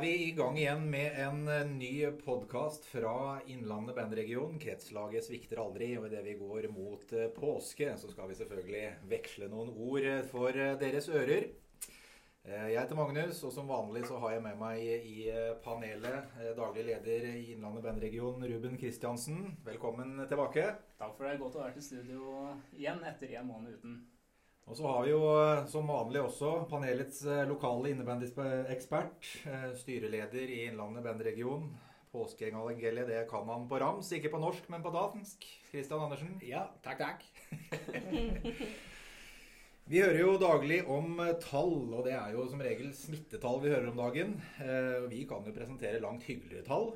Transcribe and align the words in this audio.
er 0.00 0.04
vi 0.06 0.28
i 0.30 0.32
gang 0.32 0.56
igjen 0.56 0.84
med 0.88 1.16
en 1.20 1.40
eh, 1.52 1.66
ny 1.68 1.94
podkast 2.24 2.86
fra 2.88 3.40
Innlandet 3.52 3.98
bandregion. 3.98 4.54
Kretslaget 4.56 5.26
svikter 5.26 5.58
aldri, 5.60 5.90
og 5.98 6.06
idet 6.08 6.22
vi 6.24 6.36
går 6.40 6.70
mot 6.72 7.10
eh, 7.12 7.26
påske, 7.34 7.90
så 8.00 8.08
skal 8.08 8.30
vi 8.30 8.38
selvfølgelig 8.38 9.10
veksle 9.10 9.50
noen 9.52 9.68
ord 9.68 10.06
eh, 10.08 10.22
for 10.30 10.56
deres 10.80 11.10
ører. 11.12 11.50
Jeg 12.48 12.78
heter 12.78 12.96
Magnus, 12.96 13.42
og 13.44 13.52
som 13.52 13.68
vanlig 13.68 14.06
så 14.08 14.16
har 14.22 14.38
jeg 14.38 14.44
med 14.46 14.56
meg 14.56 14.80
i 14.80 15.26
panelet 15.60 16.32
daglig 16.56 16.86
leder 16.86 17.26
i 17.34 17.50
Innlandet 17.52 17.84
bandregion, 17.84 18.40
Ruben 18.40 18.80
Kristiansen. 18.80 19.58
Velkommen 19.66 20.16
tilbake. 20.30 20.64
Takk 20.96 21.12
for 21.18 21.28
det. 21.28 21.36
Godt 21.44 21.60
å 21.60 21.66
være 21.66 21.76
til 21.76 21.84
studio 21.90 22.48
igjen 22.72 23.04
etter 23.12 23.36
en 23.36 23.52
måned 23.52 23.76
uten. 23.76 24.00
Og 24.70 24.76
så 24.78 24.86
har 24.86 25.02
vi 25.02 25.10
jo 25.10 25.22
eh, 25.34 25.64
som 25.70 25.88
vanlig 25.90 26.20
også 26.22 26.50
panelets 26.70 27.24
eh, 27.26 27.46
lokale 27.50 27.90
innebandyekspert, 27.90 29.30
eh, 29.50 29.70
styreleder 29.80 30.46
i 30.46 30.66
Innlandet 30.68 31.06
bandregion. 31.06 31.72
Påskeevangeliet, 32.10 33.06
det 33.06 33.24
kan 33.30 33.46
han 33.50 33.66
på 33.70 33.78
rams. 33.82 34.12
Ikke 34.14 34.30
på 34.30 34.38
norsk, 34.42 34.70
men 34.70 34.82
på 34.82 34.94
dansk. 34.94 35.46
Kristian 35.70 36.06
Andersen. 36.06 36.38
Ja, 36.42 36.64
takk, 36.82 37.02
takk. 37.02 37.26
vi 39.90 40.02
hører 40.02 40.18
jo 40.18 40.32
daglig 40.42 40.80
om 40.90 41.18
tall, 41.42 41.76
og 41.94 42.06
det 42.06 42.16
er 42.18 42.34
jo 42.34 42.48
som 42.50 42.62
regel 42.66 42.90
smittetall 42.98 43.62
vi 43.62 43.70
hører 43.70 43.92
om 43.92 44.02
dagen. 44.02 44.34
Vi 45.10 45.22
kan 45.30 45.46
jo 45.46 45.54
presentere 45.54 46.02
langt 46.02 46.26
hyggeligere 46.26 46.66
tall. 46.66 46.90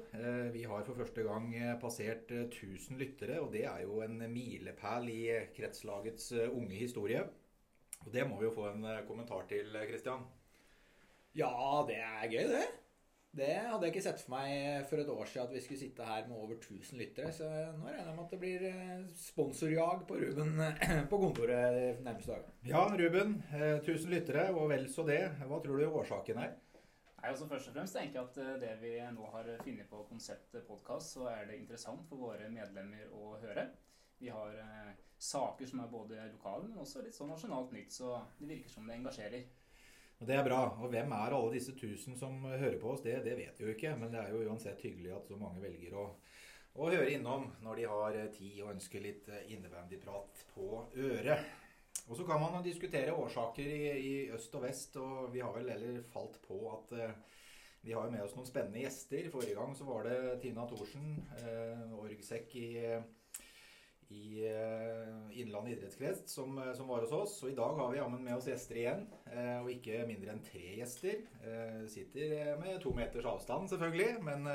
Vi 0.55 0.66
har 0.66 0.83
for 0.83 0.98
første 0.98 1.27
gang 1.27 1.55
passert 1.83 2.34
1000 2.34 2.98
lyttere, 2.98 3.38
og 3.38 3.55
det 3.55 3.69
er 3.70 3.86
jo 3.86 4.02
en 4.02 4.19
milepæl 4.34 5.10
i 5.14 5.22
kretslagets 5.55 6.33
unge 6.50 6.74
historie. 6.74 7.22
Og 8.05 8.12
Det 8.12 8.24
må 8.28 8.38
vi 8.38 8.48
jo 8.48 8.55
få 8.55 8.70
en 8.70 8.84
eh, 8.88 9.05
kommentar 9.08 9.47
til, 9.50 9.74
Kristian. 9.88 10.24
Ja, 11.34 11.84
det 11.88 11.98
er 11.98 12.27
gøy, 12.30 12.48
det. 12.52 12.66
Det 13.34 13.50
hadde 13.66 13.88
jeg 13.88 13.91
ikke 13.91 14.02
sett 14.05 14.20
for 14.22 14.36
meg 14.36 14.84
for 14.86 15.00
et 15.02 15.08
år 15.10 15.27
siden 15.27 15.48
at 15.48 15.55
vi 15.56 15.60
skulle 15.64 15.80
sitte 15.80 16.05
her 16.06 16.28
med 16.28 16.36
over 16.38 16.55
1000 16.55 17.00
lyttere. 17.00 17.32
Så 17.34 17.48
nå 17.48 17.88
regner 17.88 18.12
jeg 18.12 18.14
med 18.14 18.25
at 18.25 18.34
det 18.34 18.38
blir 18.44 18.66
eh, 18.69 19.00
sponsorjag 19.19 20.05
på 20.06 20.19
Ruben 20.20 20.60
eh, 20.62 21.00
på 21.10 21.19
kontoret 21.19 22.05
nærmeste 22.05 22.36
dagen. 22.36 22.52
Ja, 22.69 22.84
Ruben. 23.00 23.41
1000 23.80 24.14
lyttere, 24.14 24.47
og 24.55 24.70
vel 24.70 24.86
så 24.92 25.06
det. 25.08 25.25
Hva 25.50 25.58
tror 25.64 25.82
du 25.82 25.88
årsaken 25.88 26.38
er? 26.44 26.55
Nei, 26.55 27.32
altså 27.32 27.48
Først 27.50 27.72
og 27.72 27.78
fremst 27.78 27.98
tenker 27.98 28.20
jeg 28.20 28.30
at 28.30 28.62
det 28.62 28.77
vi 28.84 28.94
nå 29.16 29.27
har 29.32 29.50
funnet 29.64 29.91
på 29.91 30.06
konseptet 30.12 30.69
podkast, 30.69 31.16
så 31.16 31.27
er 31.32 31.48
det 31.48 31.58
interessant 31.58 32.06
for 32.06 32.28
våre 32.28 32.52
medlemmer 32.52 33.10
å 33.16 33.34
høre. 33.42 33.72
Vi 34.25 34.30
har 34.33 34.55
eh, 34.56 34.92
saker 35.19 35.67
som 35.67 35.80
er 35.80 35.89
både 35.92 36.22
lokale, 36.33 36.69
men 36.70 36.80
også 36.80 37.03
litt 37.05 37.12
sånn 37.12 37.28
nasjonalt 37.28 37.75
nytt. 37.77 37.92
Så 37.92 38.14
det 38.39 38.47
virker 38.48 38.72
som 38.72 38.86
det 38.89 38.94
engasjerer. 38.97 39.42
Og 40.16 40.31
Det 40.31 40.36
er 40.39 40.47
bra. 40.47 40.61
Og 40.81 40.89
hvem 40.94 41.11
er 41.12 41.34
alle 41.36 41.50
disse 41.53 41.75
tusen 41.77 42.16
som 42.16 42.39
hører 42.47 42.78
på 42.81 42.94
oss? 42.94 43.03
Det, 43.05 43.19
det 43.27 43.34
vet 43.36 43.58
vi 43.61 43.66
jo 43.66 43.75
ikke. 43.75 43.91
Men 44.00 44.14
det 44.14 44.22
er 44.22 44.33
jo 44.33 44.47
uansett 44.47 44.81
hyggelig 44.81 45.12
at 45.12 45.28
så 45.28 45.36
mange 45.36 45.61
velger 45.61 45.98
å, 46.00 46.06
å 46.81 46.89
høre 46.89 47.11
innom 47.12 47.50
når 47.66 47.83
de 47.83 47.84
har 47.91 48.16
eh, 48.22 48.31
tid 48.33 48.62
og 48.62 48.72
ønsker 48.72 49.05
litt 49.05 49.28
eh, 49.28 49.44
innebandyprat 49.53 50.47
på 50.55 50.70
øret. 51.05 51.44
Og 52.09 52.16
så 52.16 52.25
kan 52.31 52.41
man 52.41 52.64
diskutere 52.64 53.12
årsaker 53.16 53.69
i, 53.77 53.83
i, 53.92 54.14
øst 54.33 54.56
og 54.56 54.64
vest, 54.64 54.97
og 55.00 55.28
vi 55.36 55.44
har 55.44 55.53
vel 55.53 55.69
heller 55.72 56.00
falt 56.14 56.41
på 56.48 56.62
at 56.72 56.97
eh, 56.97 57.12
vi 57.84 57.92
har 57.92 58.09
med 58.09 58.25
oss 58.25 58.33
noen 58.38 58.48
spennende 58.48 58.81
gjester. 58.81 59.28
Forrige 59.33 59.59
gang 59.61 59.77
så 59.77 59.84
var 59.84 60.09
det 60.09 60.38
Tina 60.41 60.64
Thorsen, 60.69 61.19
eh, 61.42 61.84
orgsekk 62.00 62.56
i 62.56 62.69
uh, 62.97 63.05
Innlandet 65.45 65.77
idrettskrets 65.77 66.33
som, 66.33 66.59
eh, 66.59 66.73
som, 66.75 66.89
var 66.91 67.05
hos 67.05 67.14
oss. 67.14 67.39
Og 67.45 67.53
i 67.53 67.56
dag 67.59 67.78
har 67.78 67.91
vi 67.92 67.98
jammen 68.00 68.25
med 68.25 68.37
oss 68.37 68.48
gjester 68.48 68.81
igjen. 68.81 69.05
Uh, 69.28 69.59
og 69.62 69.70
ikke 69.73 70.05
mindre 70.09 70.34
enn 70.34 70.45
tre 70.45 70.64
gjester. 70.81 71.20
Uh, 71.45 71.84
sitter 71.91 72.55
med 72.60 72.81
to 72.82 72.94
meters 72.97 73.28
avstand, 73.28 73.71
selvfølgelig. 73.72 74.22
Men 74.25 74.49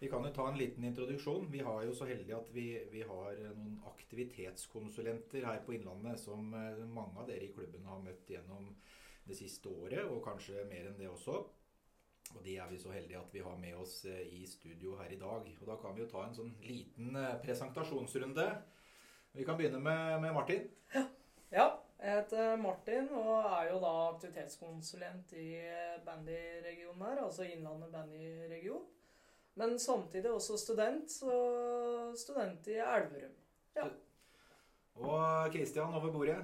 vi 0.00 0.10
kan 0.12 0.24
jo 0.24 0.32
ta 0.36 0.46
en 0.50 0.60
liten 0.60 0.84
introduksjon. 0.84 1.50
Vi 1.52 1.64
har 1.66 1.84
jo 1.84 1.94
så 1.96 2.08
heldig 2.08 2.36
at 2.36 2.48
vi, 2.54 2.68
vi 2.92 3.02
har 3.08 3.42
noen 3.56 3.78
aktivitetskonsulenter 3.92 5.46
her 5.48 5.62
på 5.64 5.76
Innlandet 5.76 6.20
som 6.20 6.50
mange 6.50 7.16
av 7.16 7.30
dere 7.30 7.48
i 7.48 7.52
klubben 7.54 7.88
har 7.88 8.02
møtt 8.04 8.28
gjennom 8.28 8.74
det 9.26 9.38
siste 9.38 9.72
året, 9.72 10.04
og 10.04 10.20
kanskje 10.22 10.66
mer 10.68 10.90
enn 10.90 11.00
det 11.00 11.08
også. 11.10 11.40
Og 12.34 12.44
de 12.44 12.56
er 12.56 12.70
vi 12.70 12.78
så 12.80 12.92
heldige 12.94 13.18
at 13.20 13.34
vi 13.34 13.42
har 13.44 13.58
med 13.60 13.74
oss 13.78 14.04
eh, 14.04 14.24
i 14.40 14.46
studio 14.46 14.96
her 15.00 15.12
i 15.12 15.20
dag. 15.20 15.46
Og 15.60 15.66
da 15.68 15.76
kan 15.82 15.94
vi 15.94 16.02
jo 16.02 16.10
ta 16.10 16.24
en 16.26 16.34
sånn 16.34 16.54
liten 16.66 17.14
eh, 17.16 17.36
presentasjonsrunde. 17.44 18.46
Vi 19.36 19.44
kan 19.44 19.56
begynne 19.56 19.78
med, 19.78 20.20
med 20.20 20.34
Martin. 20.34 20.68
Ja. 20.94 21.02
ja. 21.50 21.66
Jeg 21.96 22.12
heter 22.12 22.56
Martin 22.60 23.08
og 23.16 23.46
er 23.48 23.70
jo 23.70 23.78
da 23.80 23.90
aktivitetskonsulent 24.10 25.32
i 25.36 25.46
eh, 25.64 25.96
bandyregionen 26.04 27.02
her, 27.04 27.20
altså 27.24 27.44
Innlandet 27.44 27.92
bandyregion. 27.92 28.84
Men 29.56 29.78
samtidig 29.80 30.30
også 30.32 30.56
student, 30.60 31.10
så 31.12 31.34
student 32.16 32.68
i 32.68 32.76
Elverum. 32.80 33.34
Ja. 33.76 33.86
Og 35.00 35.52
Kristian 35.52 35.96
over 35.96 36.12
bordet. 36.12 36.38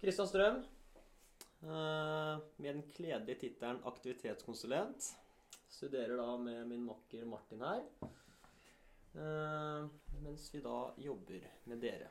Kristian 0.00 0.28
Strøm. 0.28 0.62
Eh, 1.64 2.34
med 2.56 2.70
den 2.70 2.82
kledelige 2.96 3.40
tittelen 3.44 3.80
aktivitetskonsulent. 3.88 5.12
Studerer 5.68 6.16
da 6.16 6.36
med 6.40 6.64
min 6.72 6.84
makker 6.88 7.28
Martin 7.28 7.64
her. 7.64 7.84
Eh, 10.16 10.22
mens 10.22 10.54
vi 10.54 10.60
da 10.60 10.94
jobber 10.96 11.40
med 11.64 11.80
dere. 11.80 12.08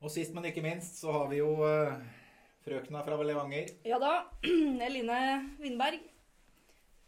Og 0.00 0.10
sist, 0.10 0.34
men 0.34 0.44
ikke 0.44 0.62
minst, 0.62 0.98
så 1.00 1.12
har 1.12 1.28
vi 1.30 1.38
jo 1.38 1.54
uh, 1.64 1.94
frøkna 2.64 3.02
fra 3.04 3.20
Levanger. 3.22 3.70
Ja 3.84 3.98
da. 3.98 4.24
Eline 4.86 5.20
Vindberg. 5.60 6.00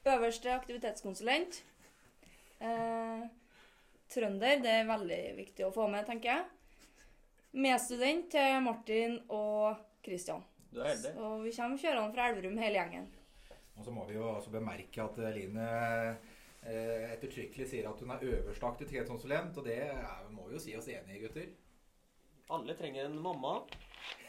Øverste 0.06 0.52
aktivitetskonsulent. 0.54 1.64
Eh, 2.62 3.24
trønder, 4.08 4.60
det 4.62 4.70
er 4.70 4.86
veldig 4.88 5.18
viktig 5.36 5.66
å 5.66 5.72
få 5.74 5.88
med, 5.90 6.06
tenker 6.06 6.30
jeg. 6.30 6.44
Medstudent 7.56 8.30
til 8.30 8.60
Martin 8.62 9.18
og 9.34 9.82
Kristian. 10.06 10.44
Du 10.70 10.78
er 10.78 10.92
heldig. 10.92 11.12
Så 11.16 11.32
vi 11.42 11.52
kommer 11.58 11.82
kjørende 11.82 12.14
fra 12.14 12.30
Elverum, 12.30 12.56
hele 12.62 12.78
gjengen. 12.78 13.10
Og 13.76 13.84
så 13.84 13.92
må 13.92 14.06
vi 14.08 14.14
jo 14.16 14.28
også 14.30 14.54
bemerke 14.54 15.02
at 15.04 15.18
Line 15.34 15.66
eh, 15.66 16.35
ettertrykkelig 16.66 17.68
sier 17.70 17.88
at 17.90 18.00
hun 18.02 18.10
er 18.14 18.24
øverste 18.26 18.66
aktivitetskonsulent, 18.66 19.58
og 19.58 19.66
det 19.68 19.76
er, 19.86 20.00
må 20.34 20.48
vi 20.48 20.56
jo 20.56 20.62
si 20.62 20.76
oss 20.78 20.88
enig 20.92 21.18
i, 21.18 21.22
gutter. 21.24 21.50
Alle 22.56 22.76
trenger 22.78 23.08
en 23.08 23.18
mamma. 23.18 23.58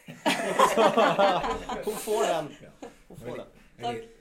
hun 1.88 1.98
får 2.06 2.28
den. 2.32 2.52
Hun 3.08 3.18
får 3.18 3.42
den. 3.44 3.56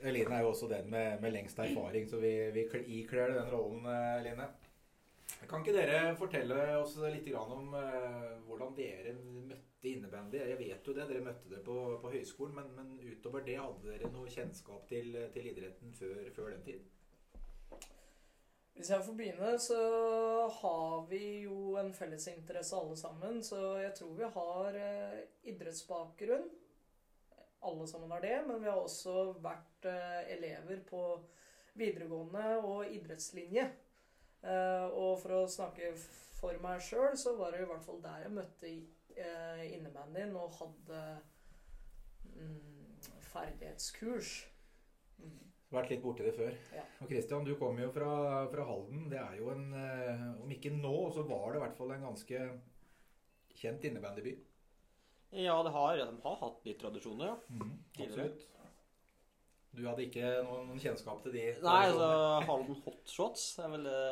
Eline 0.05 0.35
er 0.35 0.43
jo 0.45 0.51
også 0.51 0.67
den 0.69 0.89
med, 0.89 1.21
med 1.21 1.31
lengst 1.33 1.59
erfaring, 1.59 2.09
så 2.09 2.19
vi, 2.21 2.33
vi 2.53 2.67
ikler 2.99 3.33
den 3.33 3.51
rollen, 3.51 3.85
eh, 3.85 4.23
Line. 4.23 4.47
Kan 5.47 5.63
ikke 5.63 5.75
dere 5.75 6.15
fortelle 6.17 6.57
oss 6.79 6.95
litt 7.13 7.27
om 7.37 7.73
uh, 7.75 8.37
hvordan 8.47 8.73
dere 8.77 9.13
møtte 9.19 9.89
innebandy? 9.89 10.39
Jeg 10.39 10.57
vet 10.59 10.87
jo 10.87 10.95
det, 10.95 11.05
dere 11.09 11.23
møtte 11.23 11.51
det 11.51 11.61
på, 11.65 11.75
på 12.01 12.11
høyskolen, 12.11 12.55
men, 12.57 12.71
men, 12.75 12.95
utover 13.13 13.45
det, 13.45 13.57
hadde 13.61 13.91
dere 13.91 14.11
noe 14.11 14.31
kjennskap 14.33 14.87
til, 14.89 15.13
til 15.35 15.49
idretten 15.51 15.93
før, 15.95 16.23
før, 16.35 16.49
den 16.55 16.65
tid? 16.65 16.96
Hvis 18.77 18.91
jeg 18.93 19.05
får 19.07 19.15
begynne, 19.17 19.51
så 19.57 19.77
har 20.59 21.05
vi 21.09 21.21
jo 21.47 21.73
en 21.81 21.89
felles 21.97 22.27
interesse 22.29 22.77
alle 22.77 22.97
sammen. 22.99 23.39
Så 23.43 23.57
jeg 23.81 23.95
tror 23.97 24.11
vi 24.19 24.27
har 24.35 24.75
uh, 24.77 25.15
idrettsbakgrunn. 25.49 26.45
Alle 27.65 27.87
sammen 27.89 28.11
har 28.13 28.21
det, 28.21 28.35
men 28.45 28.61
vi 28.61 28.69
har 28.69 28.77
også 28.77 29.31
vært 29.41 29.87
uh, 29.89 30.21
elever 30.29 30.83
på 30.85 31.01
videregående 31.73 32.43
og 32.59 32.93
idrettslinje. 32.93 33.65
Uh, 34.45 34.85
og 34.93 35.17
for 35.23 35.39
å 35.39 35.41
snakke 35.49 35.95
for 36.37 36.61
meg 36.61 36.83
sjøl, 36.85 37.17
så 37.17 37.33
var 37.39 37.57
det 37.57 37.63
i 37.65 37.71
hvert 37.71 37.85
fall 37.87 38.03
der 38.05 38.27
jeg 38.27 38.35
møtte 38.37 38.75
innebandyen 39.73 40.35
og 40.37 40.53
hadde 40.59 40.99
um, 42.37 42.93
ferdighetskurs. 43.31 44.35
Vært 45.73 45.91
litt 45.91 46.03
borti 46.03 46.23
det 46.23 46.33
før. 46.37 46.53
Ja. 46.71 46.83
Og 47.03 47.09
Christian, 47.11 47.43
du 47.43 47.57
kommer 47.59 47.83
jo 47.83 47.91
fra, 47.91 48.11
fra, 48.51 48.65
Halden. 48.69 49.07
Det 49.11 49.19
er 49.19 49.33
jo 49.35 49.49
en 49.51 49.65
uh, 49.75 50.43
Om 50.45 50.53
ikke 50.55 50.71
nå, 50.71 50.93
så 51.11 51.25
var 51.27 51.49
det 51.51 51.59
i 51.59 51.63
hvert 51.65 51.79
fall 51.79 51.91
en 51.95 52.05
ganske 52.07 52.43
kjent 53.57 53.89
innebandyby. 53.89 54.37
Ja, 55.35 55.57
det 55.65 55.73
har, 55.75 55.99
de 55.99 56.21
har 56.23 56.37
hatt 56.39 56.63
litt 56.63 56.79
tradisjoner, 56.79 57.33
ja. 57.33 57.37
Mm, 57.51 57.73
absolutt. 57.99 58.45
Du 59.75 59.83
hadde 59.83 60.07
ikke 60.07 60.29
noen 60.47 60.79
kjennskap 60.79 61.19
til 61.25 61.35
de? 61.35 61.49
Nei, 61.61 61.81
altså 61.89 62.11
Halden 62.47 62.79
Hotshots 62.85 63.49
er 63.61 63.73
vel 63.75 63.83
det 63.89 64.03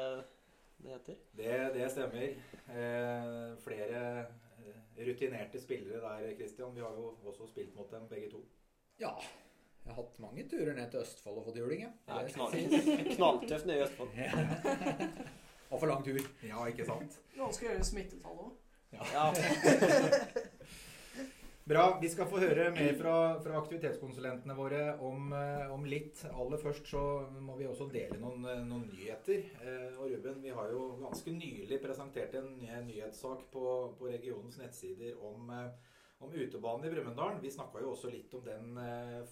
det 0.78 0.92
heter? 0.92 1.16
Det, 1.31 1.54
det 1.74 1.92
stemmer. 1.92 2.28
Eh, 2.69 3.57
flere 3.63 4.02
eh, 4.19 5.06
rutinerte 5.07 5.62
spillere 5.62 6.02
der, 6.04 6.36
Christian. 6.36 6.75
Vi 6.75 6.81
har 6.81 6.92
jo 6.94 7.16
også 7.25 7.48
spilt 7.48 7.75
mot 7.75 7.92
dem, 7.92 8.07
begge 8.10 8.30
to. 8.31 8.44
Ja. 9.00 9.16
Jeg 9.86 9.94
har 9.94 10.02
hatt 10.02 10.20
mange 10.24 10.44
turer 10.50 10.74
ned 10.74 10.90
til 10.92 11.04
Østfold 11.06 11.38
og 11.40 11.46
fått 11.46 11.60
juling. 11.62 11.86
Ja, 11.86 12.22
knall, 12.34 12.56
knalltøft 13.16 13.68
nede 13.70 13.78
i 13.78 13.86
Østfold. 13.86 14.10
og 15.70 15.80
for 15.80 15.92
lang 15.92 16.02
tur. 16.08 16.22
Ja, 16.42 16.66
ikke 16.66 16.88
sant? 16.90 17.20
Nå 17.38 17.52
skal 17.54 17.70
gjøre 17.70 17.86
smittetall 17.86 18.42
òg. 18.48 18.56
Ja. 18.96 19.30
Bra. 21.66 21.98
Vi 22.02 22.10
skal 22.14 22.28
få 22.30 22.38
høre 22.38 22.68
mer 22.76 22.92
fra, 22.94 23.14
fra 23.42 23.56
aktivitetskonsulentene 23.58 24.54
våre 24.54 24.82
om, 25.02 25.32
eh, 25.34 25.72
om, 25.74 25.88
litt. 25.90 26.20
Aller 26.30 26.62
først 26.62 26.92
så 26.92 27.02
må 27.42 27.56
vi 27.58 27.66
også 27.66 27.88
dele 27.90 28.20
noen, 28.22 28.46
eh, 28.46 28.62
noen 28.62 28.84
nyheter. 28.92 29.48
Eh, 29.66 29.96
og 29.98 30.12
Ruben, 30.12 30.44
vi 30.44 30.54
har 30.54 30.70
jo 30.70 30.92
ganske 31.02 31.34
nylig 31.34 31.80
presentert 31.81 32.38
en, 32.38 32.52
en 32.70 32.86
nyhetssak 32.86 33.48
på, 33.50 33.66
på, 33.98 34.12
regionens 34.14 34.60
nettsider 34.62 35.18
om, 35.18 35.50
om 36.24 36.34
utebanen 36.34 36.88
i 36.88 36.92
Brumunddal. 36.94 37.40
Vi 37.44 37.52
snakka 37.52 37.84
jo 37.84 37.92
også 37.92 38.12
litt 38.14 38.34
om 38.38 38.44
den 38.46 38.80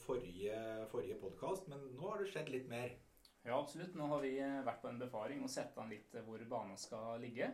forrige, 0.04 0.58
forrige 0.92 1.20
podkast, 1.22 1.70
men 1.72 1.86
nå 1.96 2.10
har 2.10 2.22
det 2.22 2.30
skjedd 2.34 2.52
litt 2.54 2.70
mer. 2.72 2.96
Ja, 3.44 3.58
absolutt. 3.58 3.96
Nå 4.00 4.08
har 4.12 4.24
vi 4.24 4.38
vært 4.40 4.82
på 4.84 4.90
en 4.92 5.00
befaring 5.02 5.44
og 5.44 5.52
sett 5.52 5.78
an 5.80 5.92
litt 5.92 6.16
hvor 6.26 6.44
banen 6.50 6.80
skal 6.80 7.20
ligge. 7.24 7.50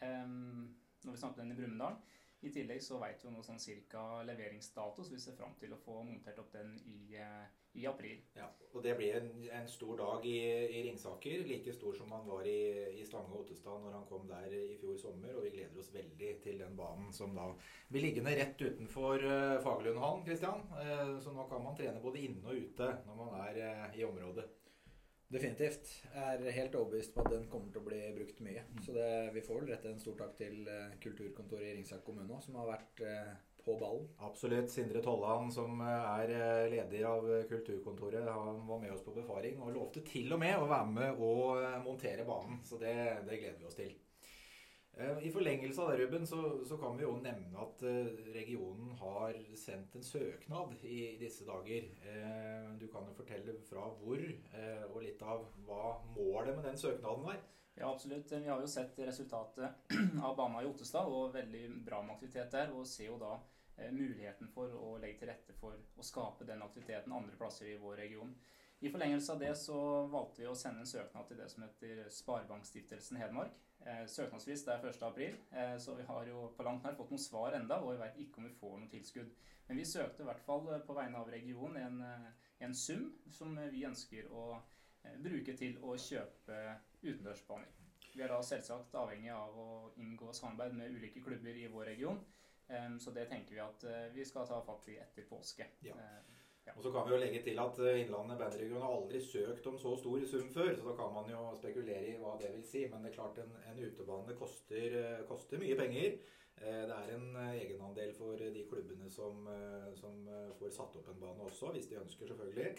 Um, 0.00 0.72
når 1.04 1.12
vi 1.12 1.20
snakker 1.20 1.42
om 1.42 1.42
den 1.44 1.52
i 1.52 1.58
Brumunddal. 1.58 1.98
I 2.44 2.50
tillegg 2.52 2.82
så 2.84 2.98
veit 3.00 3.22
vi 3.24 3.30
noe 3.32 3.44
sånn 3.44 3.60
cirka 3.62 4.22
leveringsdato, 4.28 5.04
så 5.04 5.14
vi 5.14 5.20
ser 5.22 5.36
fram 5.38 5.54
til 5.60 5.72
å 5.72 5.80
få 5.80 6.02
montert 6.04 6.40
opp 6.42 6.50
den 6.52 6.74
i, 6.84 7.16
eh, 7.16 7.44
i 7.80 7.86
april. 7.88 8.18
Ja, 8.36 8.50
og 8.72 8.82
Det 8.84 8.92
blir 8.98 9.16
en, 9.16 9.30
en 9.58 9.68
stor 9.68 9.96
dag 9.96 10.26
i, 10.28 10.36
i, 10.68 10.82
Ringsaker. 10.84 11.46
Like 11.48 11.72
stor 11.72 11.96
som 11.96 12.12
han 12.12 12.26
var 12.28 12.44
i, 12.46 12.58
i 13.00 13.06
Stange 13.08 13.32
og 13.32 13.46
Ottestad 13.46 13.80
når 13.80 13.96
han 13.96 14.04
kom 14.10 14.28
der 14.28 14.52
i 14.52 14.76
fjor 14.82 14.98
sommer. 15.00 15.32
Og 15.38 15.46
vi 15.46 15.54
gleder 15.56 15.80
oss 15.80 15.92
veldig 15.94 16.34
til 16.44 16.60
den 16.60 16.76
banen 16.76 17.12
som 17.16 17.32
da 17.38 17.48
blir 17.88 18.04
liggende 18.04 18.36
rett 18.36 18.60
utenfor 18.60 19.24
uh, 19.24 19.62
Fagerlundhallen. 19.64 20.26
Christian. 20.28 20.68
Uh, 20.76 21.16
så 21.24 21.32
nå 21.32 21.48
kan 21.48 21.64
man 21.64 21.78
trene 21.78 22.04
både 22.04 22.26
inne 22.28 22.44
og 22.44 22.60
ute 22.68 22.90
når 23.08 23.22
man 23.24 23.40
er 23.46 23.96
i 23.96 24.04
området. 24.06 24.46
Definitivt. 25.34 25.88
Jeg 26.14 26.36
er 26.38 26.54
helt 26.60 26.76
overbevist 26.78 27.14
på 27.14 27.24
at 27.24 27.32
den 27.32 27.48
kommer 27.50 27.72
til 27.72 27.82
å 27.82 27.88
bli 27.88 27.98
brukt 28.14 28.38
mye. 28.46 28.62
Mm. 28.70 28.84
Så 28.86 28.94
det, 28.94 29.08
vi 29.34 29.42
får 29.42 29.58
vel 29.60 29.72
rette 29.72 29.90
en 29.90 29.98
stor 30.02 30.14
takk 30.20 30.36
til 30.38 30.60
uh, 30.68 30.94
kulturkontoret 31.02 31.72
i 31.72 31.74
Ringsak 31.80 32.04
kommune 32.06 32.38
som 32.44 32.60
har 32.60 32.70
vært 32.70 33.02
uh, 33.02 33.34
på 33.64 33.74
ballen. 33.80 34.06
Absolutt. 34.22 34.70
Sindre 34.70 35.02
Tollan, 35.02 35.50
som 35.50 35.80
eh, 35.80 36.08
er 36.20 36.68
leder 36.68 37.06
av 37.08 37.30
kulturkontoret, 37.48 38.28
han 38.28 38.60
var 38.68 38.82
med 38.82 38.92
oss 38.92 39.00
på 39.06 39.14
befaring 39.16 39.56
og 39.64 39.72
lovte 39.72 40.04
til 40.04 40.36
og 40.36 40.42
med 40.44 40.58
å 40.60 40.68
være 40.68 40.90
med 40.92 41.22
og 41.24 41.62
montere 41.86 42.28
banen. 42.28 42.60
Så 42.68 42.76
det, 42.82 42.92
det 43.24 43.40
gleder 43.40 43.62
vi 43.62 43.70
oss 43.70 43.78
til. 43.80 43.94
I 44.94 45.30
forlengelse 45.34 45.82
av 45.82 45.90
det, 45.90 45.96
Ruben, 45.98 46.26
så, 46.26 46.64
så, 46.64 46.76
kan 46.78 46.94
vi 46.94 47.02
jo 47.02 47.16
nevne 47.18 47.58
at 47.58 47.80
regionen 48.36 48.92
har 49.00 49.34
sendt 49.58 49.96
en 49.98 50.06
søknad 50.06 50.76
i 50.86 51.16
disse 51.18 51.46
dager. 51.48 51.88
Du 52.78 52.86
kan 52.92 53.08
jo 53.08 53.16
fortelle 53.16 53.56
fra 53.66 53.88
hvor, 53.98 54.22
og 54.92 55.00
litt 55.02 55.24
av 55.26 55.48
hva 55.66 55.96
målet 56.14 56.54
med 56.54 56.68
den 56.68 56.78
søknaden 56.78 57.26
var. 57.26 57.42
Ja, 57.74 57.90
absolutt. 57.90 58.30
Vi 58.30 58.48
har 58.48 58.62
jo 58.62 58.70
sett 58.70 58.98
resultatet 59.02 59.90
av 60.22 60.36
Bama 60.36 60.62
i 60.62 60.70
Ottestad, 60.70 61.10
og 61.10 61.34
veldig 61.34 61.64
bra 61.82 61.98
med 62.02 62.14
aktivitet 62.14 62.54
der. 62.54 62.70
Og 62.70 62.86
ser 62.86 63.10
jo 63.10 63.18
da 63.18 63.34
muligheten 63.90 64.50
for 64.54 64.70
å 64.78 64.94
legge 65.02 65.24
til 65.24 65.32
rette 65.32 65.56
for 65.58 65.74
å 65.74 66.06
skape 66.06 66.46
den 66.46 66.62
aktiviteten 66.62 67.12
andre 67.12 67.34
plasser 67.38 67.72
i 67.72 67.80
vår 67.80 67.98
region. 68.04 68.30
I 68.84 68.90
forlengelse 68.92 69.32
av 69.32 69.40
det 69.40 69.54
så 69.58 69.78
valgte 70.12 70.42
vi 70.42 70.48
å 70.50 70.54
sende 70.58 70.84
en 70.84 70.88
søknad 70.88 71.26
til 71.28 71.38
det 71.40 71.48
som 71.50 71.64
heter 71.64 72.04
Sparebankstiftelsen 72.12 73.18
Hedmark. 73.18 73.54
Eh, 73.84 74.04
søknadsfrist 74.08 74.68
er 74.68 74.80
1.4, 74.80 75.08
april, 75.08 75.34
så 75.78 75.94
vi 75.94 76.06
har 76.08 76.28
jo 76.28 76.46
på 76.56 76.64
langt 76.64 76.84
nær 76.84 76.96
fått 76.96 77.10
noen 77.12 77.20
svar 77.20 77.56
enda, 77.58 77.82
og 77.82 77.92
vi 77.92 78.00
vet 78.00 78.22
ikke 78.22 78.40
om 78.40 78.48
vi 78.48 78.56
får 78.60 78.78
noe 78.80 78.92
tilskudd. 78.92 79.34
Men 79.66 79.76
vi 79.76 79.84
søkte 79.84 80.22
i 80.22 80.28
hvert 80.28 80.42
fall 80.44 80.68
eh, 80.72 80.82
på 80.84 80.96
vegne 80.96 81.20
av 81.20 81.30
regionen 81.32 81.80
en, 81.80 82.00
eh, 82.04 82.50
en 82.66 82.74
sum 82.76 83.06
som 83.32 83.56
vi 83.72 83.84
ønsker 83.88 84.28
å 84.32 84.44
eh, 84.58 85.16
bruke 85.24 85.56
til 85.56 85.78
å 85.82 85.96
kjøpe 86.00 86.60
utendørsbaner. 87.02 87.70
Vi 88.14 88.22
er 88.22 88.30
da 88.30 88.38
selvsagt 88.46 88.94
avhengig 88.94 89.32
av 89.34 89.56
å 89.58 89.68
inngå 89.98 90.30
samarbeid 90.36 90.76
med 90.78 90.94
ulike 90.94 91.22
klubber 91.24 91.56
i 91.58 91.66
vår 91.72 91.90
region. 91.94 92.20
Eh, 92.68 92.90
så 93.00 93.14
det 93.16 93.26
tenker 93.32 93.56
vi 93.56 93.64
at 93.64 93.86
vi 94.14 94.24
skal 94.28 94.48
ta 94.48 94.60
fatt 94.64 94.88
i 94.92 95.00
etter 95.00 95.26
påske. 95.28 95.70
Ja. 95.84 95.96
Og 96.72 96.82
så 96.82 96.90
kan 96.92 97.04
vi 97.04 97.12
jo 97.12 97.20
legge 97.20 97.42
til 97.44 97.58
at 97.60 97.80
eh, 97.84 97.98
Innlandet 98.02 98.38
bandregion 98.40 98.80
har 98.82 98.94
aldri 98.94 99.20
søkt 99.20 99.66
om 99.68 99.76
så 99.80 99.92
stor 100.00 100.22
sum 100.30 100.46
før, 100.54 100.70
så 100.72 100.86
da 100.86 100.94
kan 100.96 101.12
man 101.12 101.28
jo 101.28 101.42
spekulere 101.58 102.06
i 102.08 102.16
hva 102.20 102.38
det 102.40 102.54
vil 102.54 102.64
si. 102.68 102.86
Men 102.88 103.04
det 103.04 103.12
er 103.12 103.18
klart 103.18 103.40
en, 103.42 103.52
en 103.68 103.82
utebane 103.84 104.36
koster, 104.38 104.96
eh, 105.02 105.20
koster, 105.28 105.60
mye 105.60 105.76
penger. 105.78 106.16
Eh, 106.56 106.82
det 106.88 106.96
er 106.96 107.12
en 107.18 107.28
egenandel 107.44 108.14
for 108.16 108.40
de 108.40 108.64
klubbene 108.70 109.10
som, 109.12 109.44
som, 110.00 110.28
får 110.58 110.72
satt 110.72 110.96
opp 111.00 111.10
en 111.12 111.20
bane 111.20 111.48
også, 111.50 111.72
hvis 111.74 111.90
de 111.90 112.00
ønsker, 112.00 112.32
selvfølgelig. 112.32 112.74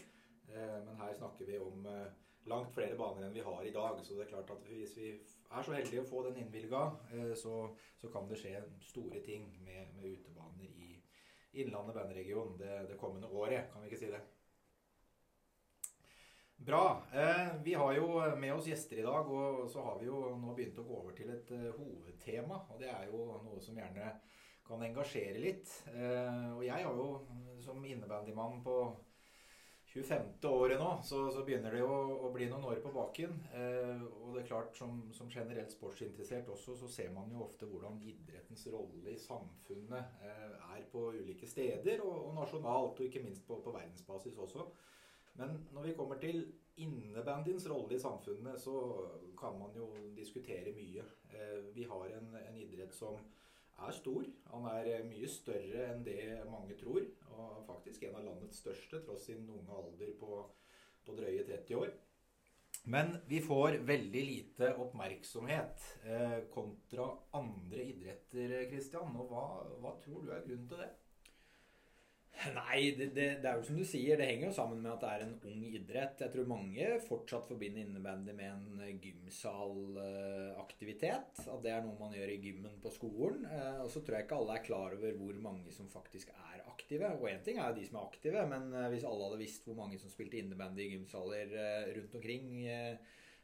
Men 0.46 1.00
her 1.00 1.14
snakker 1.18 1.48
vi 1.50 1.58
om 1.58 1.88
langt 2.46 2.70
flere 2.76 2.94
baner 2.96 3.26
enn 3.26 3.34
vi 3.34 3.44
har 3.44 3.64
i 3.66 3.74
dag. 3.74 3.98
Så 4.06 4.14
det 4.14 4.28
er 4.28 4.30
klart 4.30 4.52
at 4.54 4.68
hvis 4.70 4.94
vi 4.98 5.08
er 5.10 5.66
så 5.66 5.74
heldige 5.74 6.04
å 6.04 6.08
få 6.08 6.22
den 6.28 6.38
innvilga, 6.44 6.84
så, 7.42 7.56
så, 7.98 8.12
kan 8.14 8.30
det 8.30 8.38
skje 8.40 8.62
store 8.86 9.24
ting 9.26 9.50
med, 9.66 9.90
med 9.98 10.06
Innlandet 11.62 11.96
bandregion 11.96 12.58
det, 12.60 12.74
det, 12.90 12.98
kommende 13.00 13.28
året. 13.28 13.72
Kan 13.72 13.84
vi 13.84 13.92
ikke 13.92 14.02
si 14.02 14.12
det? 14.12 14.22
Bra. 16.56 16.86
Eh, 17.14 17.56
vi 17.64 17.74
har 17.74 17.94
jo 17.96 18.08
med 18.40 18.54
oss 18.54 18.68
gjester 18.68 19.00
i 19.00 19.06
dag, 19.06 19.28
og 19.28 19.66
så 19.72 19.84
har 19.86 20.00
vi 20.00 20.08
jo 20.08 20.22
nå 20.40 20.56
begynt 20.56 20.80
å 20.82 20.88
gå 20.88 21.00
over 21.02 21.16
til 21.18 21.34
et 21.34 21.52
uh, 21.52 21.72
hovedtema. 21.76 22.62
Og 22.72 22.80
det 22.82 22.90
er 22.92 23.10
jo 23.12 23.26
noe 23.44 23.62
som 23.64 23.78
gjerne 23.78 24.14
kan 24.66 24.82
engasjere 24.82 25.42
litt. 25.42 25.72
Eh, 25.94 26.48
og 26.56 26.64
jeg 26.66 26.88
har 26.88 26.96
jo 26.96 27.10
som 27.62 27.84
innebandymann 27.86 28.64
på 28.66 28.80
25. 29.96 30.50
året 30.50 30.80
nå, 30.80 30.90
så, 31.08 31.22
så 31.32 31.42
begynner 31.48 31.72
det 31.72 31.84
å, 31.88 31.94
å, 32.28 32.30
bli 32.36 32.50
noen 32.52 32.66
år 32.68 32.82
på 32.84 32.92
baken. 32.92 33.38
Eh, 33.56 34.02
og 34.20 34.34
det 34.36 34.42
er 34.42 34.50
klart, 34.50 34.74
som, 34.76 34.98
som, 35.16 35.30
generelt 35.32 35.72
sportsinteressert 35.72 36.50
også, 36.52 36.76
så 36.82 36.90
ser 36.92 37.14
man 37.16 37.32
jo 37.32 37.46
ofte 37.46 37.70
hvordan 37.70 38.02
idrettens 38.04 38.66
rolle 38.74 39.14
i 39.14 39.22
samfunnet 39.24 40.20
eh, 40.20 40.58
er 40.76 40.84
på 40.92 41.06
ulike 41.16 41.48
steder, 41.48 42.04
og, 42.04 42.18
og, 42.26 42.34
nasjonalt, 42.42 43.00
og 43.00 43.08
ikke 43.08 43.24
minst 43.24 43.48
på, 43.48 43.62
på, 43.64 43.72
verdensbasis 43.72 44.36
også. 44.44 44.68
Men 45.40 45.62
når 45.72 45.88
vi 45.88 45.96
kommer 45.96 46.20
til 46.20 46.44
innebandyens 46.84 47.70
rolle 47.72 47.96
i 47.96 48.04
samfunnet, 48.04 48.60
så 48.60 48.76
kan 49.40 49.56
man 49.62 49.80
jo 49.80 49.88
diskutere 50.18 50.76
mye. 50.76 51.08
Eh, 51.32 51.72
vi 51.72 51.88
har 51.88 52.12
en, 52.20 52.36
en 52.44 52.60
idrett 52.60 52.92
som 52.96 53.16
er 53.78 53.96
stor. 53.96 54.26
Han 54.54 54.68
er 54.72 54.90
eh, 54.94 55.06
mye 55.08 55.30
større 55.32 55.90
enn 55.92 56.04
det 56.08 56.20
mange 56.50 56.78
tror. 56.80 57.06
Og 57.36 57.62
faktisk 57.68 58.06
en 58.08 58.18
av 58.20 58.26
landets 58.30 58.62
største, 58.64 59.02
tross 59.04 59.28
sin 59.30 59.48
unge 59.52 59.80
alder 59.80 60.14
på, 60.20 60.42
på 61.06 61.18
drøye 61.18 61.46
30 61.48 61.80
år. 61.82 61.94
Men 62.86 63.16
vi 63.26 63.40
får 63.42 63.80
veldig 63.88 64.22
lite 64.28 64.70
oppmerksomhet 64.78 65.88
eh, 66.06 66.38
kontra 66.54 67.08
andre 67.34 67.88
idretter, 67.90 68.60
Kristian. 68.70 69.16
Og 69.18 69.32
hva, 69.32 69.46
hva 69.82 69.96
tror 70.04 70.22
du 70.22 70.32
er 70.36 70.46
grunnen 70.46 70.70
til 70.70 70.84
det? 70.84 70.92
Nei, 72.56 72.96
det, 72.98 73.06
det, 73.16 73.26
det, 73.42 73.50
er 73.50 73.56
jo 73.58 73.64
som 73.66 73.78
du 73.80 73.86
sier, 73.88 74.18
det 74.20 74.28
henger 74.28 74.48
jo 74.50 74.58
sammen 74.58 74.82
med 74.84 74.92
at 74.92 75.02
det 75.02 75.10
er 75.12 75.22
en 75.26 75.38
ung 75.50 75.62
idrett. 75.70 76.22
Jeg 76.22 76.32
tror 76.34 76.46
mange 76.50 76.86
fortsatt 77.08 77.46
forbinder 77.50 77.82
innebandy 77.82 78.32
med 78.36 78.50
en 78.52 78.82
eh, 78.84 79.00
gymsalaktivitet. 79.02 81.32
At 81.46 81.64
det 81.64 81.72
er 81.74 81.82
noe 81.86 82.00
man 82.00 82.16
gjør 82.16 82.30
i 82.34 82.44
gymmen 82.44 82.76
på 82.84 82.90
skolen. 82.94 83.40
Eh, 83.50 83.80
og 83.86 83.90
så 83.94 84.00
tror 84.02 84.16
jeg 84.18 84.24
ikke 84.28 84.40
alle 84.42 84.54
er 84.58 84.68
klar 84.68 84.90
over 84.98 85.12
hvor 85.22 85.36
mange 85.48 85.70
som 85.76 85.88
faktisk 85.92 86.28
er 86.36 86.60
aktive. 86.68 87.08
Og 87.18 87.26
én 87.32 87.44
ting 87.46 87.58
er 87.58 87.66
jo 87.72 87.80
de 87.80 87.88
som 87.88 88.00
er 88.00 88.08
aktive, 88.10 88.40
men 88.52 88.64
eh, 88.74 88.92
hvis 88.94 89.08
alle 89.10 89.26
hadde 89.30 89.42
visst 89.42 89.64
hvor 89.70 89.78
mange 89.80 89.98
som 90.02 90.10
spilte 90.14 90.40
innebandy 90.42 90.82
i 90.86 90.94
gymsaler 90.98 91.48
rundt 91.96 92.14
omkring, 92.20 92.46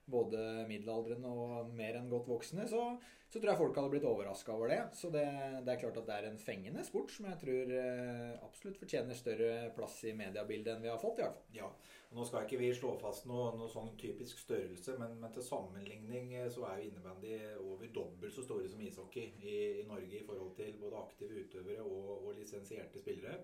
både 0.10 0.68
middelaldrende 0.70 1.30
og 1.30 1.74
mer 1.78 2.00
enn 2.00 2.10
godt 2.12 2.30
voksne, 2.32 2.68
så 2.70 2.96
så 3.32 3.40
tror 3.40 3.54
jeg 3.54 3.60
folk 3.62 3.78
hadde 3.80 3.92
blitt 3.94 4.06
overraska 4.08 4.52
over 4.52 4.68
det. 4.74 4.80
Så 4.98 5.08
det, 5.14 5.24
det, 5.64 5.72
er 5.72 5.80
klart 5.80 5.98
at 6.02 6.08
det 6.10 6.16
er 6.18 6.26
en 6.28 6.40
fengende 6.42 6.84
sport 6.84 7.14
som 7.16 7.30
jeg 7.30 7.40
tror 7.40 7.70
eh, 7.78 8.34
absolutt 8.44 8.80
fortjener 8.82 9.16
større 9.16 9.70
plass 9.78 10.02
i 10.04 10.12
mediebildet 10.20 10.74
enn 10.74 10.84
vi 10.84 10.92
har 10.92 11.00
fått. 11.00 11.22
i 11.22 11.24
hvert 11.24 11.38
fall. 11.38 11.56
Ja, 11.56 11.70
og 12.10 12.18
Nå 12.20 12.26
skal 12.28 12.44
ikke 12.44 12.60
vi 12.60 12.74
slå 12.76 12.92
fast 13.00 13.30
noe, 13.32 13.54
noe 13.56 13.72
sånn 13.72 13.94
typisk 14.02 14.42
størrelse, 14.44 14.98
men, 15.00 15.16
men, 15.22 15.32
til 15.32 15.48
sammenligning 15.48 16.36
eh, 16.42 16.50
så 16.52 16.68
er 16.68 16.82
jo 16.82 16.90
innebandy 16.90 17.38
over 17.62 17.96
dobbelt 17.96 18.36
så 18.36 18.44
store 18.44 18.68
som 18.68 18.84
ishockey 18.84 19.32
i, 19.40 19.58
i 19.80 19.88
Norge 19.88 20.20
i 20.20 20.26
forhold 20.28 20.52
til 20.60 20.76
både 20.84 21.00
aktive 21.00 21.46
utøvere 21.46 21.88
og, 21.88 22.12
og 22.18 22.36
lisensierte 22.36 23.00
spillere. 23.00 23.40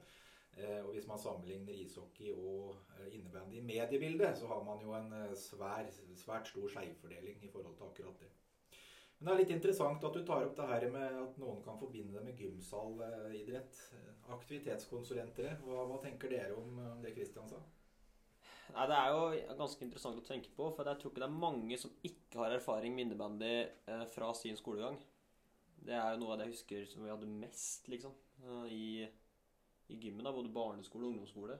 Eh, 0.57 0.81
og 0.85 0.93
Hvis 0.93 1.07
man 1.07 1.19
sammenligner 1.21 1.73
ishockey 1.73 2.31
og 2.33 2.75
eh, 2.97 3.13
innebandy 3.13 3.59
i 3.59 3.65
mediebildet, 3.65 4.37
så 4.37 4.47
har 4.49 4.63
man 4.65 4.81
jo 4.81 4.95
en 4.97 5.13
eh, 5.13 5.35
svær, 5.37 5.85
svært 6.17 6.49
stor 6.49 6.67
skjevfordeling 6.73 7.43
i 7.45 7.49
forhold 7.53 7.75
til 7.77 7.85
akkurat 7.85 8.23
det. 8.23 8.29
Men 9.19 9.27
det 9.27 9.33
er 9.33 9.41
litt 9.41 9.53
interessant 9.55 10.03
at 10.05 10.17
du 10.17 10.23
tar 10.25 10.45
opp 10.45 10.55
det 10.57 10.67
her 10.69 10.85
med 10.93 11.19
at 11.21 11.37
noen 11.41 11.61
kan 11.65 11.77
forbinde 11.77 12.13
det 12.13 12.23
med 12.25 12.41
gymsalidrett. 12.41 13.79
Aktivitetskonsulenter. 14.33 15.57
Hva, 15.65 15.85
hva, 15.89 15.97
tenker 16.01 16.33
dere 16.33 16.57
om 16.57 16.77
det 17.01 17.13
Kristian 17.15 17.49
sa? 17.49 17.61
Nei, 18.75 18.85
Det 18.91 18.97
er 18.97 19.13
jo 19.13 19.55
ganske 19.57 19.85
interessant 19.85 20.21
å 20.21 20.25
tenke 20.25 20.53
på. 20.53 20.69
For 20.69 20.85
jeg 20.85 21.01
tror 21.01 21.13
ikke 21.13 21.23
det 21.23 21.29
er 21.29 21.41
mange 21.45 21.79
som 21.81 21.95
ikke 22.05 22.43
har 22.43 22.53
erfaring 22.59 22.93
med 22.93 23.07
innebandy 23.07 23.55
fra 24.13 24.29
sin 24.37 24.59
skolegang. 24.59 24.99
Det 25.81 25.97
er 25.97 26.13
jo 26.13 26.21
noe 26.21 26.35
av 26.35 26.41
det 26.41 26.49
jeg 26.49 26.57
husker 26.57 26.85
som 26.91 27.05
vi 27.05 27.13
hadde 27.13 27.33
mest, 27.41 27.89
liksom. 27.89 28.13
I, 28.69 29.07
i 29.87 29.99
gymmen. 30.01 30.25
da, 30.25 30.33
Både 30.35 30.53
barneskole 30.53 31.07
og 31.07 31.15
ungdomsskole. 31.15 31.57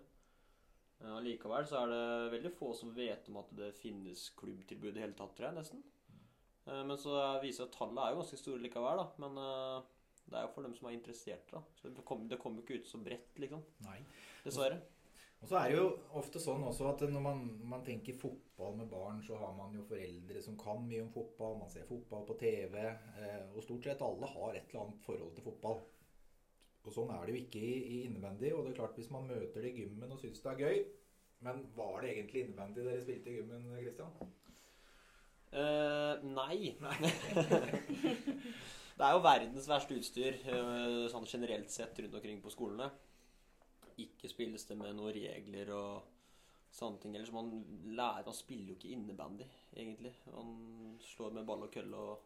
Allikevel 0.97 1.67
så 1.69 1.83
er 1.83 1.91
det 1.91 2.31
veldig 2.33 2.51
få 2.57 2.71
som 2.73 2.95
vet 2.95 3.27
om 3.29 3.37
at 3.43 3.51
det 3.57 3.69
finnes 3.77 4.31
klubbtilbud 4.39 4.95
i 4.97 5.03
hele 5.03 5.17
tatt, 5.17 5.35
tror 5.37 5.51
jeg, 5.51 5.57
nesten. 5.59 5.83
Eh, 6.65 6.83
men 6.83 6.97
så 6.99 7.13
viser 7.43 7.63
det 7.63 7.69
at 7.69 7.77
tallet 7.77 8.03
er 8.03 8.13
jo 8.13 8.21
ganske 8.23 8.41
store 8.41 8.63
likevel, 8.65 9.03
da. 9.03 9.07
Men 9.23 9.39
uh, 9.39 9.93
Det 10.27 10.35
er 10.35 10.43
jo 10.43 10.53
for 10.55 10.65
dem 10.65 10.75
som 10.75 10.89
er 10.89 10.97
interessert. 10.97 11.47
da. 11.51 11.61
Så 11.79 11.89
Det 11.89 12.03
kommer 12.03 12.27
det 12.27 12.39
jo 12.41 12.61
ikke 12.63 12.81
ut 12.81 12.89
så 12.89 12.99
bredt, 12.99 13.37
liksom. 13.39 13.63
Nei. 13.85 13.99
Dessverre. 14.43 14.81
Og 15.37 15.49
så 15.51 15.59
er 15.59 15.69
det 15.69 15.77
jo 15.77 15.89
ofte 16.17 16.41
sånn 16.41 16.63
også 16.65 16.87
at 16.89 17.03
når 17.13 17.21
man, 17.21 17.43
man 17.69 17.83
tenker 17.85 18.17
fotball 18.17 18.73
med 18.79 18.89
barn, 18.89 19.19
så 19.21 19.37
har 19.37 19.51
man 19.53 19.75
jo 19.77 19.83
foreldre 19.85 20.41
som 20.41 20.57
kan 20.57 20.81
mye 20.87 21.03
om 21.03 21.11
fotball. 21.13 21.59
Man 21.59 21.69
ser 21.69 21.85
fotball 21.85 22.25
på 22.25 22.39
TV. 22.41 22.79
Eh, 22.81 23.43
og 23.53 23.61
stort 23.63 23.85
sett 23.85 24.01
alle 24.01 24.31
har 24.33 24.57
et 24.57 24.65
eller 24.71 24.87
annet 24.87 25.05
forhold 25.05 25.35
til 25.37 25.45
fotball. 25.45 25.83
Og 26.87 26.95
sånn 26.95 27.11
er 27.11 27.25
det 27.27 27.35
jo 27.35 27.43
ikke 27.43 27.61
i, 27.61 27.75
i 27.77 27.99
innvendig. 28.07 28.53
Og 28.55 28.63
det 28.63 28.73
er 28.73 28.79
klart 28.79 28.97
hvis 28.99 29.11
man 29.13 29.27
møter 29.27 29.63
det 29.63 29.73
i 29.73 29.83
gymmen 29.83 30.13
og 30.13 30.21
syns 30.21 30.41
det 30.43 30.53
er 30.53 30.63
gøy 30.63 30.77
Men 31.45 31.61
var 31.75 32.01
det 32.01 32.13
egentlig 32.15 32.45
innvendig 32.45 32.85
dere 32.87 33.03
spilte 33.03 33.29
i 33.29 33.37
gymmen, 33.37 33.67
Christian? 33.81 34.13
Uh, 35.47 36.23
nei. 36.27 36.73
det 38.97 39.05
er 39.05 39.13
jo 39.13 39.23
verdens 39.23 39.67
verste 39.69 39.97
utstyr 39.99 40.39
eh, 40.49 41.03
sånn 41.11 41.27
generelt 41.29 41.69
sett 41.71 41.99
rundt 42.01 42.17
omkring 42.17 42.41
på 42.41 42.51
skolene. 42.53 42.89
Ikke 44.01 44.29
spilles 44.31 44.65
det 44.69 44.77
med 44.79 44.97
noen 44.97 45.13
regler 45.13 45.69
og 45.75 46.07
sånne 46.73 47.01
ting. 47.03 47.15
Ellers 47.15 47.33
man 47.33 47.51
lærer 47.97 48.25
Man 48.25 48.37
spiller 48.37 48.73
jo 48.73 48.79
ikke 48.79 48.95
innebandy, 48.95 49.45
egentlig. 49.75 50.15
Man 50.33 50.97
slår 51.05 51.37
med 51.37 51.45
ball 51.45 51.67
og 51.67 51.71
kølle 51.73 52.01
og 52.09 52.25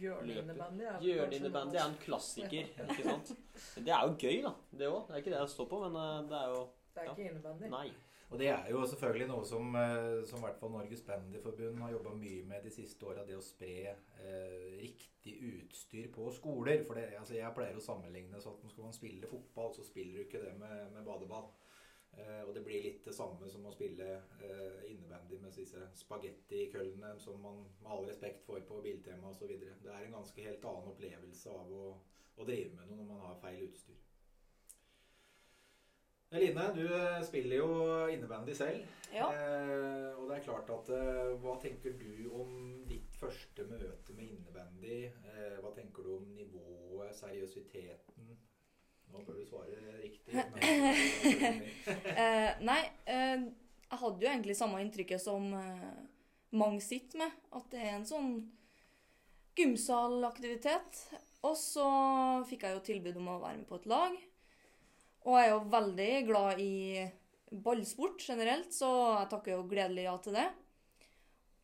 Hjørneinnebandy 0.00 0.86
er 0.88 1.02
Hjørneinnebandy 1.04 1.76
er 1.76 1.88
en 1.90 1.98
klassiker, 2.00 2.70
ikke 2.86 3.04
sant? 3.04 3.34
Det 3.76 3.92
er 3.92 4.06
jo 4.06 4.14
gøy, 4.16 4.38
da. 4.46 4.54
Det 4.70 4.88
òg. 4.88 5.02
Det 5.08 5.14
er 5.14 5.24
ikke 5.24 5.34
det 5.34 5.42
jeg 5.42 5.52
står 5.56 5.68
på, 5.72 5.82
men 5.84 6.00
eh, 6.00 6.16
det 6.30 6.38
er 6.38 6.54
jo 6.54 6.64
Det 6.94 7.02
er 7.04 7.12
ikke 7.12 7.28
innebandy. 7.28 7.70
Nei. 7.72 7.86
Og 8.32 8.38
det 8.40 8.48
er 8.48 8.68
jo 8.72 8.80
selvfølgelig 8.88 9.26
noe 9.28 9.44
som, 9.44 9.74
eh, 9.76 10.22
som 10.24 10.40
i 10.40 10.46
hvert 10.46 10.60
fall 10.60 10.70
Norges 10.72 11.02
Bandyforbund 11.04 11.82
har 11.84 11.90
jobba 11.92 12.14
mye 12.16 12.46
med 12.48 12.64
de 12.64 12.70
siste 12.72 13.04
åra. 13.04 13.26
Det 13.28 13.36
å 13.36 13.44
spre 13.44 13.92
eh, 13.92 14.70
riktig 14.80 15.34
utstyr 15.50 16.08
på 16.14 16.30
skoler. 16.32 16.80
For 16.88 16.96
det, 16.96 17.10
altså 17.18 17.36
jeg 17.36 17.52
pleier 17.56 17.76
å 17.76 17.84
sammenligne 17.84 18.40
sånn 18.40 18.56
at 18.56 18.72
skal 18.72 18.88
man 18.88 18.96
spille 18.96 19.28
fotball, 19.28 19.74
så 19.76 19.84
spiller 19.84 20.16
du 20.16 20.24
ikke 20.24 20.40
det 20.46 20.54
med, 20.62 20.86
med 20.94 21.04
badeball. 21.04 21.50
Eh, 22.12 22.42
og 22.44 22.52
det 22.54 22.62
blir 22.66 22.84
litt 22.84 23.04
det 23.06 23.14
samme 23.16 23.48
som 23.48 23.64
å 23.66 23.72
spille 23.72 24.08
eh, 24.44 24.80
innebandy 24.92 25.38
med 25.40 25.56
disse 25.56 25.80
spagettikøllene 25.96 27.14
som 27.20 27.40
man 27.40 27.62
med 27.80 27.90
all 27.94 28.04
respekt 28.08 28.44
får 28.44 28.64
på 28.68 28.82
Biltema 28.84 29.32
osv. 29.32 29.52
Det 29.56 29.92
er 29.92 30.06
en 30.06 30.18
ganske 30.18 30.48
helt 30.48 30.64
annen 30.68 30.92
opplevelse 30.92 31.56
av 31.56 31.72
å, 31.72 31.92
å 32.36 32.48
drive 32.48 32.76
med 32.76 32.88
noe 32.90 33.00
når 33.00 33.12
man 33.14 33.24
har 33.30 33.38
feil 33.40 33.64
utstyr. 33.68 34.00
Eline, 36.32 36.68
du 36.76 36.86
eh, 36.88 37.22
spiller 37.28 37.58
jo 37.58 37.72
innebandy 38.08 38.54
selv. 38.56 38.84
Ja. 39.12 39.26
Eh, 39.32 40.12
og 40.16 40.28
det 40.28 40.38
er 40.38 40.44
klart 40.46 40.70
at 40.72 40.88
eh, 40.96 41.32
Hva 41.42 41.58
tenker 41.60 41.92
du 42.00 42.30
om 42.32 42.54
ditt 42.88 43.16
første 43.20 43.66
møte 43.68 44.16
med 44.16 44.30
innebandy? 44.30 45.02
Eh, 45.28 45.58
hva 45.60 45.74
tenker 45.76 46.06
du 46.06 46.14
om 46.16 46.30
nivået, 46.32 47.12
seriøsiteten? 47.18 48.11
Nå 49.12 49.22
bør 49.26 49.38
du 49.38 49.44
svare 49.46 49.98
riktig. 50.02 50.32
Eh, 52.12 52.50
nei, 52.64 52.80
eh, 53.08 53.44
jeg 53.92 54.00
hadde 54.00 54.24
jo 54.24 54.30
egentlig 54.30 54.56
samme 54.56 54.80
inntrykket 54.82 55.20
som 55.20 55.48
eh, 55.58 56.02
mange 56.56 56.80
sitter 56.84 57.24
med. 57.24 57.38
At 57.52 57.68
det 57.72 57.82
er 57.82 57.96
en 57.96 58.08
sånn 58.08 58.32
gymsalaktivitet. 59.58 61.00
Og 61.44 61.56
så 61.58 61.88
fikk 62.48 62.66
jeg 62.66 62.76
jo 62.76 62.84
tilbud 62.86 63.18
om 63.20 63.32
å 63.34 63.40
være 63.42 63.60
med 63.60 63.68
på 63.68 63.80
et 63.80 63.88
lag. 63.90 64.16
Og 65.26 65.36
jeg 65.38 65.48
er 65.48 65.52
jo 65.52 65.64
veldig 65.72 66.12
glad 66.26 66.62
i 66.62 66.74
ballsport 67.52 68.22
generelt, 68.24 68.72
så 68.72 68.88
jeg 69.20 69.30
takker 69.30 69.54
jo 69.54 69.66
gledelig 69.70 70.06
ja 70.06 70.14
til 70.24 70.38
det. 70.38 70.48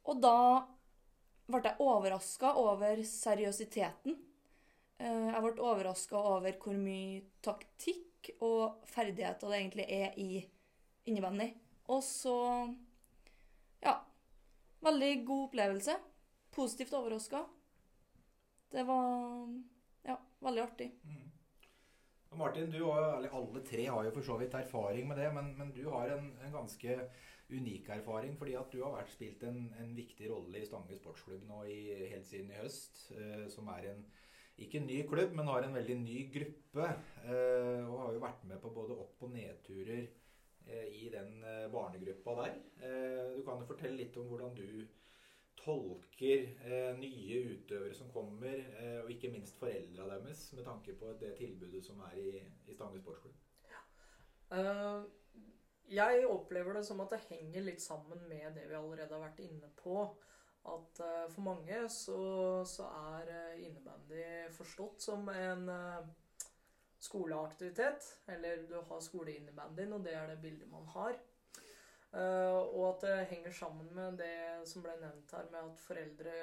Og 0.09 0.21
da 0.21 0.39
ble 1.49 1.63
jeg 1.65 1.81
overraska 1.81 2.53
over 2.61 3.01
seriøsiteten. 3.09 4.19
Eh, 4.99 5.29
Jeg 5.33 5.43
ble 5.45 5.63
overraska 5.63 6.19
over 6.35 6.59
hvor 6.63 6.79
mye 6.79 7.23
taktikk 7.45 8.33
og 8.45 8.85
ferdigheter 8.91 9.51
det 9.51 9.61
egentlig 9.61 9.87
er 9.89 10.19
i 10.19 10.43
innebandy. 11.07 11.53
Og 11.89 12.03
så 12.05 12.37
ja. 13.83 13.99
Veldig 14.85 15.13
god 15.27 15.45
opplevelse. 15.49 15.95
Positivt 16.55 16.93
overraska. 16.95 17.45
Det 18.71 18.85
var 18.87 19.49
ja, 20.05 20.17
veldig 20.45 20.63
artig. 20.63 20.93
Mm. 21.03 21.25
Martin, 22.39 22.71
du 22.71 22.83
og 22.85 22.99
alle 23.01 23.63
tre 23.67 23.87
har 23.89 24.05
jo 24.05 24.13
for 24.15 24.27
så 24.27 24.37
vidt 24.39 24.55
erfaring 24.55 25.09
med 25.09 25.19
det, 25.19 25.31
men, 25.35 25.55
men 25.59 25.73
du 25.75 25.89
har 25.91 26.13
en, 26.13 26.29
en 26.45 26.53
ganske 26.53 26.99
unik 27.49 27.89
erfaring 27.89 28.35
fordi 28.37 28.55
at 28.61 28.69
du 28.73 28.83
har 28.85 28.93
vært 28.93 29.15
spilt 29.15 29.43
en, 29.49 29.71
en 29.81 29.95
viktig 29.97 30.29
rolle 30.31 30.61
i 30.61 30.67
Stange 30.69 30.99
sportsklubb 30.99 31.47
nå 31.49 31.63
i, 31.73 31.79
helt 32.13 32.29
siden 32.29 32.53
i 32.53 32.61
høst. 32.61 33.07
Eh, 33.17 33.47
som 33.51 33.71
er 33.73 33.95
en 33.95 34.05
ikke 34.59 34.81
en 34.81 34.89
ny 34.89 35.03
klubb, 35.09 35.35
men 35.37 35.51
har 35.51 35.65
en 35.65 35.77
veldig 35.79 35.97
ny 36.03 36.21
gruppe. 36.35 36.87
Eh, 37.25 37.83
og 37.87 37.99
har 38.03 38.15
jo 38.15 38.23
vært 38.23 38.47
med 38.51 38.63
på 38.63 38.73
både 38.75 38.97
opp- 38.99 39.27
og 39.27 39.35
nedturer 39.35 40.07
eh, 40.67 40.87
i 41.01 41.11
den 41.15 41.43
eh, 41.43 41.67
barnegruppa 41.73 42.39
der. 42.43 42.57
Du 43.37 43.43
kan 43.47 43.61
jo 43.63 43.69
fortelle 43.69 43.99
litt 44.01 44.17
om 44.19 44.31
hvordan 44.31 44.57
du 44.59 44.87
tolker 45.59 46.45
nye 46.97 47.39
utøvere 47.51 47.95
som 47.95 48.09
kommer, 48.15 48.61
og 49.03 49.11
ikke 49.11 49.31
minst 49.33 49.59
foreldra 49.59 50.07
deres, 50.13 50.45
med 50.55 50.65
tanke 50.65 50.95
på 50.97 51.11
det 51.21 51.33
tilbudet 51.37 51.83
som 51.85 51.99
er 52.07 52.15
i, 52.23 52.29
i 52.71 52.77
Stange 52.77 53.01
sportsklubb. 53.03 53.35
Uh, 54.49 55.03
jeg 55.93 56.25
opplever 56.29 56.79
det 56.79 56.85
som 56.87 57.03
at 57.05 57.13
det 57.13 57.25
henger 57.27 57.67
litt 57.67 57.83
sammen 57.83 58.23
med 58.31 58.55
det 58.57 58.69
vi 58.69 58.77
allerede 58.77 59.15
har 59.15 59.25
vært 59.25 59.43
inne 59.45 59.71
på. 59.77 60.03
At 60.69 61.01
eh, 61.05 61.25
for 61.33 61.47
mange 61.47 61.81
så, 61.93 62.21
så 62.69 62.89
er 63.15 63.33
eh, 63.35 63.65
innebandy 63.67 64.25
forstått 64.57 65.03
som 65.03 65.29
en 65.33 65.69
eh, 65.73 66.09
skoleaktivitet. 67.01 68.13
Eller 68.27 68.65
du 68.69 68.77
har 68.81 69.01
skoleinnebandyen, 69.01 69.97
og 69.97 70.05
det 70.05 70.15
er 70.15 70.31
det 70.33 70.41
bildet 70.43 70.71
man 70.71 70.87
har. 70.95 71.19
Uh, 72.09 72.65
og 72.73 72.85
at 72.89 73.03
det 73.05 73.27
henger 73.29 73.53
sammen 73.53 73.89
med 73.93 74.15
det 74.17 74.69
som 74.69 74.81
ble 74.81 74.95
nevnt 74.97 75.33
her, 75.37 75.51
med 75.53 75.59
at 75.61 75.81
foreldre 75.83 76.37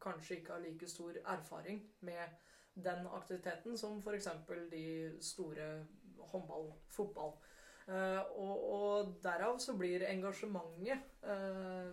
kanskje 0.00 0.38
ikke 0.38 0.54
har 0.54 0.62
like 0.64 0.88
stor 0.88 1.18
erfaring 1.34 1.82
med 2.00 2.38
den 2.74 3.04
aktiviteten 3.12 3.76
som 3.76 3.98
f.eks. 4.00 4.28
de 4.72 4.86
store 5.20 5.66
håndball, 6.32 6.72
fotball. 6.88 7.34
Uh, 7.88 8.22
og, 8.40 8.72
og 8.72 9.14
derav 9.22 9.58
så 9.60 9.76
blir 9.76 10.06
engasjementet 10.08 11.04
uh, 11.28 11.92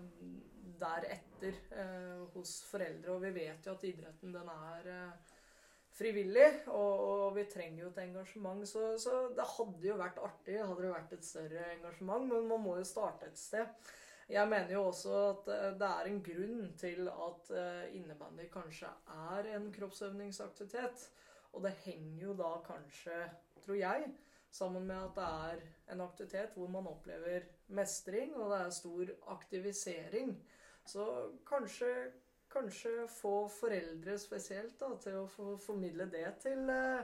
deretter 0.79 1.59
eh, 1.75 2.23
hos 2.33 2.59
foreldre. 2.69 3.15
Og 3.15 3.23
vi 3.25 3.33
vet 3.35 3.67
jo 3.67 3.75
at 3.75 3.85
idretten 3.87 4.33
den 4.35 4.51
er 4.53 4.89
eh, 4.93 5.37
frivillig, 5.99 6.49
og, 6.67 7.05
og 7.05 7.37
vi 7.37 7.45
trenger 7.51 7.83
jo 7.83 7.91
et 7.91 8.03
engasjement. 8.05 8.65
Så, 8.69 8.91
så 9.01 9.21
det 9.35 9.47
hadde 9.55 9.89
jo 9.89 9.97
vært 9.99 10.21
artig 10.23 10.59
hadde 10.61 10.83
det 10.83 10.93
vært 10.93 11.15
et 11.17 11.27
større 11.27 11.65
engasjement, 11.75 12.29
men 12.31 12.47
man 12.51 12.63
må 12.65 12.77
jo 12.79 12.87
starte 12.87 13.29
et 13.29 13.39
sted. 13.39 13.91
Jeg 14.29 14.45
mener 14.45 14.75
jo 14.75 14.85
også 14.91 15.13
at 15.31 15.51
eh, 15.55 15.69
det 15.81 15.91
er 15.91 16.09
en 16.09 16.23
grunn 16.29 16.65
til 16.79 17.11
at 17.13 17.53
innebandy 17.97 18.49
kanskje 18.53 18.91
er 19.33 19.53
en 19.55 19.71
kroppsøvningsaktivitet. 19.75 21.09
Og 21.57 21.63
det 21.65 21.77
henger 21.81 22.27
jo 22.27 22.33
da 22.37 22.51
kanskje, 22.61 23.23
tror 23.63 23.79
jeg, 23.79 24.11
sammen 24.51 24.85
med 24.85 24.95
at 24.95 25.15
det 25.15 25.25
er 25.25 25.93
en 25.93 26.01
aktivitet 26.01 26.55
hvor 26.57 26.69
man 26.71 26.87
opplever 26.89 27.47
mestring, 27.67 28.35
og 28.35 28.51
det 28.51 28.61
er 28.61 28.69
stor 28.73 29.11
aktivisering. 29.35 30.33
Så 30.89 31.05
kanskje, 31.45 32.11
kanskje 32.49 33.07
få 33.13 33.33
foreldre 33.53 34.17
spesielt 34.17 34.79
da, 34.81 34.95
til 35.03 35.19
å 35.21 35.27
få 35.29 35.53
formidle 35.61 36.07
det 36.09 36.25
til, 36.41 36.63
eh, 36.73 37.03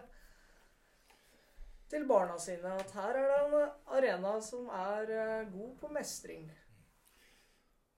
til 1.92 2.08
barna 2.10 2.40
sine. 2.42 2.74
At 2.82 2.96
her 2.98 3.20
er 3.22 3.30
det 3.30 3.42
en 3.44 3.58
arena 4.00 4.36
som 4.42 4.72
er 4.74 5.12
eh, 5.20 5.50
god 5.54 5.76
på 5.84 5.92
mestring. 5.94 6.50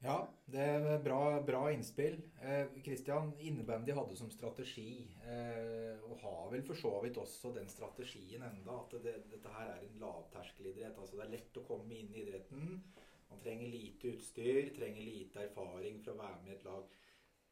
Ja, 0.04 0.18
det 0.46 0.62
er 0.62 1.00
bra, 1.04 1.22
bra 1.42 1.64
innspill. 1.72 2.20
Eh, 2.44 2.76
Christian, 2.84 3.32
innebandy 3.40 3.96
hadde 3.96 4.20
som 4.20 4.30
strategi, 4.30 5.08
eh, 5.24 6.04
og 6.04 6.20
har 6.22 6.52
vel 6.52 6.68
for 6.68 6.78
så 6.78 6.92
vidt 7.02 7.18
også 7.18 7.56
den 7.56 7.72
strategien 7.72 8.44
enda, 8.46 8.76
at 8.84 9.00
det, 9.08 9.16
dette 9.32 9.56
her 9.56 9.72
er 9.72 9.88
en 9.88 10.00
lavterskelidrett. 10.04 11.00
Altså 11.00 11.16
det 11.16 11.26
er 11.26 11.38
lett 11.40 11.64
å 11.64 11.66
komme 11.72 11.96
inn 11.96 12.12
i 12.12 12.26
idretten. 12.26 12.82
Man 13.30 13.42
trenger 13.44 13.68
lite 13.72 14.14
utstyr, 14.16 14.72
trenger 14.76 15.04
lite 15.04 15.44
erfaring 15.48 16.00
for 16.04 16.16
å 16.16 16.22
være 16.22 16.40
med 16.44 16.54
i 16.54 16.56
et 16.56 16.66
lag. 16.68 16.96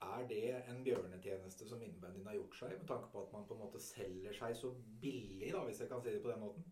Er 0.06 0.26
det 0.30 0.42
en 0.70 0.82
bjørnetjeneste 0.86 1.68
som 1.68 1.82
innebandyen 1.84 2.28
har 2.28 2.36
gjort 2.38 2.58
seg, 2.60 2.74
med 2.80 2.88
tanke 2.90 3.12
på 3.12 3.22
at 3.24 3.32
man 3.34 3.46
på 3.48 3.56
en 3.56 3.64
måte 3.64 3.82
selger 3.82 4.36
seg 4.36 4.58
så 4.60 4.72
billig, 5.02 5.54
da, 5.54 5.64
hvis 5.68 5.82
jeg 5.84 5.92
kan 5.92 6.04
si 6.04 6.12
det 6.14 6.24
på 6.24 6.32
den 6.32 6.44
måten? 6.44 6.66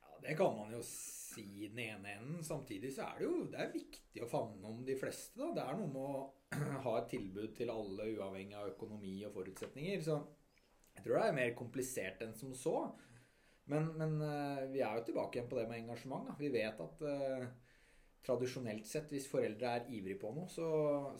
Ja, 0.00 0.16
det 0.24 0.36
kan 0.40 0.56
man 0.56 0.72
jo 0.72 0.80
si 0.84 1.68
den 1.68 1.82
ene 1.84 2.16
enden. 2.16 2.40
Samtidig 2.44 2.94
så 2.96 3.10
er 3.10 3.20
det 3.20 3.28
jo 3.28 3.44
det 3.52 3.60
er 3.62 3.76
viktig 3.76 4.24
å 4.24 4.30
favne 4.30 4.72
om 4.72 4.80
de 4.88 4.96
fleste. 4.98 5.36
da. 5.40 5.52
Det 5.58 5.66
er 5.66 5.78
noe 5.78 5.92
med 5.92 6.02
å 6.02 6.24
ha 6.88 6.96
et 6.98 7.12
tilbud 7.12 7.54
til 7.58 7.72
alle, 7.74 8.10
uavhengig 8.16 8.56
av 8.58 8.72
økonomi 8.72 9.14
og 9.28 9.36
forutsetninger. 9.36 10.02
Så 10.04 10.18
jeg 10.96 11.04
tror 11.04 11.20
det 11.20 11.28
er 11.28 11.38
mer 11.42 11.54
komplisert 11.58 12.24
enn 12.24 12.34
som 12.34 12.56
så. 12.56 12.78
Men, 13.68 13.92
men 14.00 14.16
eh, 14.24 14.64
vi 14.72 14.80
er 14.80 14.96
jo 14.96 15.08
tilbake 15.10 15.38
igjen 15.38 15.48
på 15.50 15.58
det 15.60 15.68
med 15.68 15.82
engasjement. 15.82 16.30
Da. 16.30 16.36
Vi 16.40 16.48
vet 16.50 16.80
at 16.80 17.02
eh, 17.04 17.48
tradisjonelt 18.26 18.86
sett, 18.86 19.08
hvis 19.12 19.28
foreldre 19.30 19.70
er 19.70 19.86
ivrige 19.94 20.20
på 20.20 20.32
noe, 20.36 20.48
så, 20.52 20.66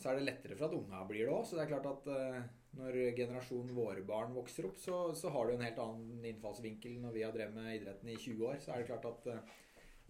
så 0.01 0.11
er 0.11 0.19
det 0.19 0.27
lettere 0.27 0.57
for 0.57 0.67
at 0.67 0.75
unga 0.77 1.01
blir 1.09 1.25
det 1.25 1.33
òg. 1.33 1.45
Så 1.47 1.57
det 1.57 1.65
er 1.65 1.71
klart 1.71 1.89
at 1.89 2.09
eh, 2.13 2.41
Når 2.79 2.97
generasjonen 3.17 3.73
våre 3.73 4.03
barn 4.05 4.35
vokser 4.35 4.67
opp, 4.67 4.77
så, 4.77 4.99
så 5.17 5.31
har 5.33 5.47
du 5.47 5.55
en 5.55 5.65
helt 5.65 5.79
annen 5.81 6.27
innfallsvinkel. 6.29 6.99
Når 7.01 7.15
vi 7.15 7.23
har 7.25 7.33
drevet 7.33 7.55
med 7.55 7.79
idretten 7.79 8.11
i 8.13 8.19
20 8.19 8.45
år, 8.45 8.61
så 8.61 8.75
er 8.75 8.83
det 8.83 8.91
klart 8.91 9.07
at 9.09 9.25
uh, 9.33 9.55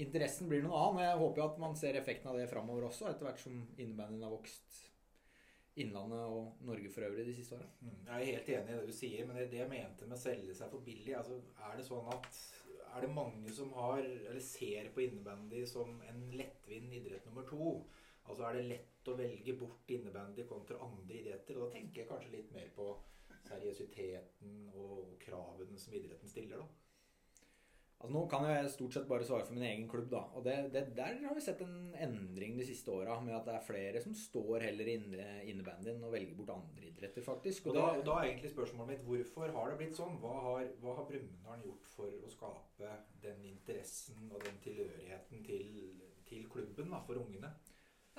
interessen 0.04 0.52
blir 0.52 0.66
noe 0.66 0.82
annen. 0.82 1.06
Jeg 1.06 1.22
håper 1.22 1.40
jo 1.40 1.48
at 1.48 1.62
man 1.64 1.80
ser 1.80 1.96
effekten 1.96 2.34
av 2.34 2.36
det 2.36 2.50
framover 2.52 2.90
også, 2.90 3.08
etter 3.08 3.30
hvert 3.30 3.40
som 3.40 3.62
innebandyen 3.78 4.28
har 4.28 4.36
vokst 4.36 4.82
Innlandet 5.80 6.20
og 6.28 6.66
Norge 6.68 6.90
for 6.92 7.06
øvrig 7.08 7.26
de 7.30 7.34
siste 7.38 7.56
åra. 7.56 7.68
Mm, 7.80 8.00
jeg 8.06 8.16
er 8.16 8.26
helt 8.34 8.50
enig 8.50 8.74
i 8.74 8.80
det 8.80 8.88
du 8.90 8.96
sier, 8.96 9.28
men 9.28 9.38
det, 9.40 9.46
det 9.52 9.62
jeg 9.62 9.72
mente 9.72 10.08
med 10.10 10.18
å 10.18 10.22
selge 10.22 10.56
seg 10.58 10.72
for 10.74 10.84
billig 10.84 11.14
altså, 11.16 11.38
Er 11.70 11.78
det 11.80 11.86
sånn 11.88 12.10
at 12.12 12.40
er 12.96 13.06
det 13.06 13.12
mange 13.14 13.54
som 13.54 13.72
har, 13.78 14.02
eller 14.02 14.42
ser 14.44 14.90
på 14.94 15.04
innebandy 15.06 15.64
som 15.70 16.02
en 16.10 16.22
lettvint 16.36 16.94
idrett 17.00 17.26
nummer 17.30 17.48
to? 17.50 17.72
Altså 18.30 18.46
er 18.46 18.58
det 18.58 18.68
lett 18.70 19.10
å 19.10 19.16
velge 19.18 19.56
bort 19.58 19.94
innebandy 19.94 20.46
kontra 20.50 20.82
andre 20.86 21.22
idretter? 21.22 21.58
Og 21.58 21.68
da 21.68 21.78
tenker 21.78 22.04
jeg 22.04 22.10
kanskje 22.12 22.36
litt 22.36 22.52
mer 22.54 22.70
på 22.76 22.92
seriøsiteten 23.48 24.70
og 24.78 25.16
kravene 25.22 25.80
som 25.80 25.96
idretten 25.98 26.30
stiller, 26.30 26.62
da. 26.62 26.89
Altså 28.00 28.14
Nå 28.16 28.20
kan 28.32 28.46
jeg 28.48 28.70
stort 28.72 28.96
sett 28.96 29.08
bare 29.10 29.26
svare 29.28 29.44
for 29.44 29.58
min 29.58 29.66
egen 29.68 29.88
klubb. 29.92 30.06
da, 30.12 30.22
og 30.40 30.44
det, 30.46 30.54
det, 30.72 30.86
Der 30.96 31.18
har 31.26 31.36
vi 31.36 31.42
sett 31.44 31.60
en 31.66 31.94
endring 32.00 32.56
de 32.56 32.68
siste 32.68 32.94
åra, 32.96 33.18
med 33.20 33.36
at 33.36 33.50
det 33.50 33.56
er 33.58 33.66
flere 33.66 34.02
som 34.02 34.14
står 34.16 34.64
heller 34.70 34.88
i 34.88 34.96
innebandyen 35.52 36.06
og 36.08 36.14
velger 36.14 36.38
bort 36.38 36.54
andre 36.56 36.88
idretter, 36.88 37.26
faktisk. 37.26 37.68
Og, 37.68 37.76
og, 37.76 37.80
da, 37.82 37.88
og 38.00 38.06
da, 38.08 38.16
er 38.22 38.30
egentlig 38.30 38.54
spørsmålet 38.54 38.94
mitt 38.94 39.04
hvorfor 39.10 39.52
har 39.58 39.74
det 39.74 39.82
blitt 39.82 40.00
sånn? 40.00 40.16
Hva 40.24 40.32
har, 40.46 40.70
hva 40.80 40.96
har 40.96 41.10
Brumunddal 41.12 41.66
gjort 41.68 41.92
for 41.98 42.24
å 42.24 42.32
skape 42.32 42.94
den 43.26 43.44
interessen 43.52 44.32
og 44.32 44.48
den 44.48 44.64
tilhørigheten 44.64 45.44
til, 45.50 46.00
til 46.32 46.48
klubben 46.56 46.96
da, 46.96 47.04
for 47.04 47.20
ungene? 47.20 47.52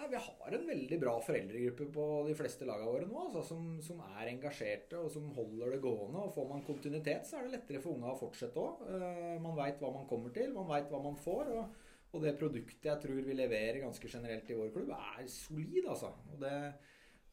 Nei, 0.01 0.07
vi 0.09 0.21
har 0.25 0.55
en 0.57 0.63
veldig 0.65 0.97
bra 1.03 1.13
foreldregruppe 1.21 1.87
på 1.93 2.05
de 2.25 2.35
fleste 2.39 2.65
lagene 2.65 2.89
våre 2.89 3.09
nå, 3.09 3.19
altså, 3.21 3.43
som, 3.51 3.65
som, 3.85 3.99
er 4.17 4.31
engasjerte 4.31 4.97
og 4.97 5.11
som 5.13 5.27
holder 5.37 5.75
det 5.75 5.81
gående. 5.85 6.23
og 6.23 6.33
Får 6.33 6.47
man 6.49 6.65
kontinuitet, 6.65 7.29
så 7.29 7.37
er 7.37 7.45
det 7.45 7.59
lettere 7.59 7.83
for 7.85 7.99
unga 7.99 8.15
å 8.15 8.17
fortsette 8.17 8.63
òg. 8.63 8.81
Uh, 8.87 9.05
eh, 9.11 9.37
man 9.45 9.59
veit 9.59 9.83
hva 9.83 9.91
man 9.93 10.09
kommer 10.09 10.33
til, 10.33 10.55
man 10.57 10.71
veit 10.71 10.89
hva 10.89 11.03
man 11.05 11.21
får. 11.21 11.53
Og, 11.53 11.77
og, 12.15 12.17
det 12.25 12.33
produktet 12.41 12.89
jeg 12.89 13.05
tror 13.05 13.21
vi 13.29 13.37
leverer 13.37 13.83
ganske 13.85 14.13
generelt 14.15 14.49
i 14.49 14.57
vår 14.57 14.73
klubb, 14.73 14.97
er 14.97 15.29
solid, 15.29 15.85
altså. 15.85 16.15
Og 16.33 16.41
det, 16.47 16.57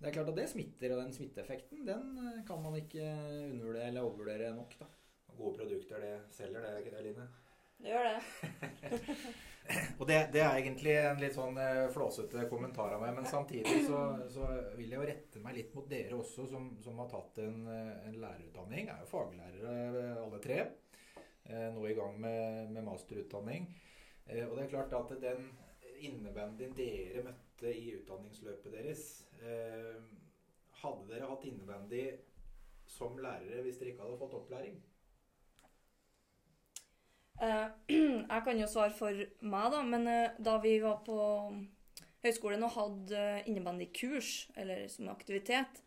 det 0.02 0.12
er 0.12 0.20
klart 0.20 0.36
at 0.36 0.40
det 0.44 0.52
smitter, 0.52 0.98
og 0.98 1.06
den 1.06 1.16
smitteeffekten 1.16 1.88
den 1.88 2.14
eh, 2.26 2.46
kan 2.52 2.60
man 2.68 2.76
ikke 2.84 3.08
undervurdere 3.48 3.94
eller 3.94 4.12
overvurdere 4.12 4.56
nok. 4.60 4.76
da. 4.84 4.92
Gode 5.38 5.56
produkter, 5.62 6.04
det 6.04 6.16
selger 6.36 6.60
det, 6.60 6.74
er 6.74 6.84
ikke 6.84 6.98
det, 7.00 7.08
Line? 7.14 7.32
Det 7.78 7.94
gjør 7.94 8.10
det. 8.10 8.22
Og 10.00 10.08
det, 10.08 10.18
det, 10.34 10.42
er 10.42 10.58
egentlig 10.62 10.94
en 10.96 11.20
litt 11.20 11.36
sånn 11.36 11.58
uh, 11.60 11.90
flåsete 11.92 12.46
kommentar 12.52 12.94
av 12.96 13.02
meg, 13.04 13.14
men 13.18 13.28
samtidig 13.28 13.82
så, 13.88 14.00
så, 14.32 14.48
vil 14.78 14.94
jeg 14.94 15.02
jo 15.02 15.08
rette 15.10 15.42
meg 15.44 15.58
litt 15.58 15.74
mot 15.76 15.90
dere 15.92 16.16
også, 16.16 16.48
som, 16.48 16.70
som 16.84 17.02
har 17.04 17.10
tatt 17.12 17.42
en, 17.44 17.66
eh, 17.72 17.94
en, 18.08 18.20
lærerutdanning. 18.22 18.92
Er 18.94 19.04
jo 19.04 19.10
faglærere 19.12 19.74
eh, 19.90 20.22
alle 20.24 20.42
tre. 20.44 20.60
Nå 21.48 21.86
i 21.88 21.94
gang 21.96 22.18
med, 22.20 22.74
med 22.76 22.84
masterutdanning. 22.84 23.70
Og 24.28 24.56
det 24.58 24.66
er 24.66 24.72
klart 24.74 24.92
at 24.98 25.14
den 25.22 25.46
innebandyen 26.04 26.74
dere 26.76 27.24
møtte 27.24 27.72
i 27.72 27.94
utdanningsløpet 27.96 28.74
deres 28.76 29.06
Hadde 30.82 31.08
dere 31.08 31.30
hatt 31.32 31.46
innebandy 31.48 32.02
som 32.92 33.16
lærere 33.24 33.64
hvis 33.64 33.80
dere 33.80 33.94
ikke 33.94 34.04
hadde 34.04 34.20
fått 34.20 34.36
opplæring? 34.42 34.76
Uh, 37.38 37.70
jeg 38.34 38.44
kan 38.46 38.60
jo 38.62 38.70
svare 38.70 38.94
for 38.98 39.26
meg, 39.42 39.68
da. 39.74 39.82
Men 39.86 40.08
uh, 40.10 40.38
da 40.42 40.58
vi 40.64 40.78
var 40.84 41.02
på 41.06 41.18
høyskolen 42.26 42.66
og 42.66 42.74
hadde 42.76 43.26
innebandykurs, 43.48 44.50
eller 44.58 44.88
som 44.92 45.12
aktivitet, 45.14 45.84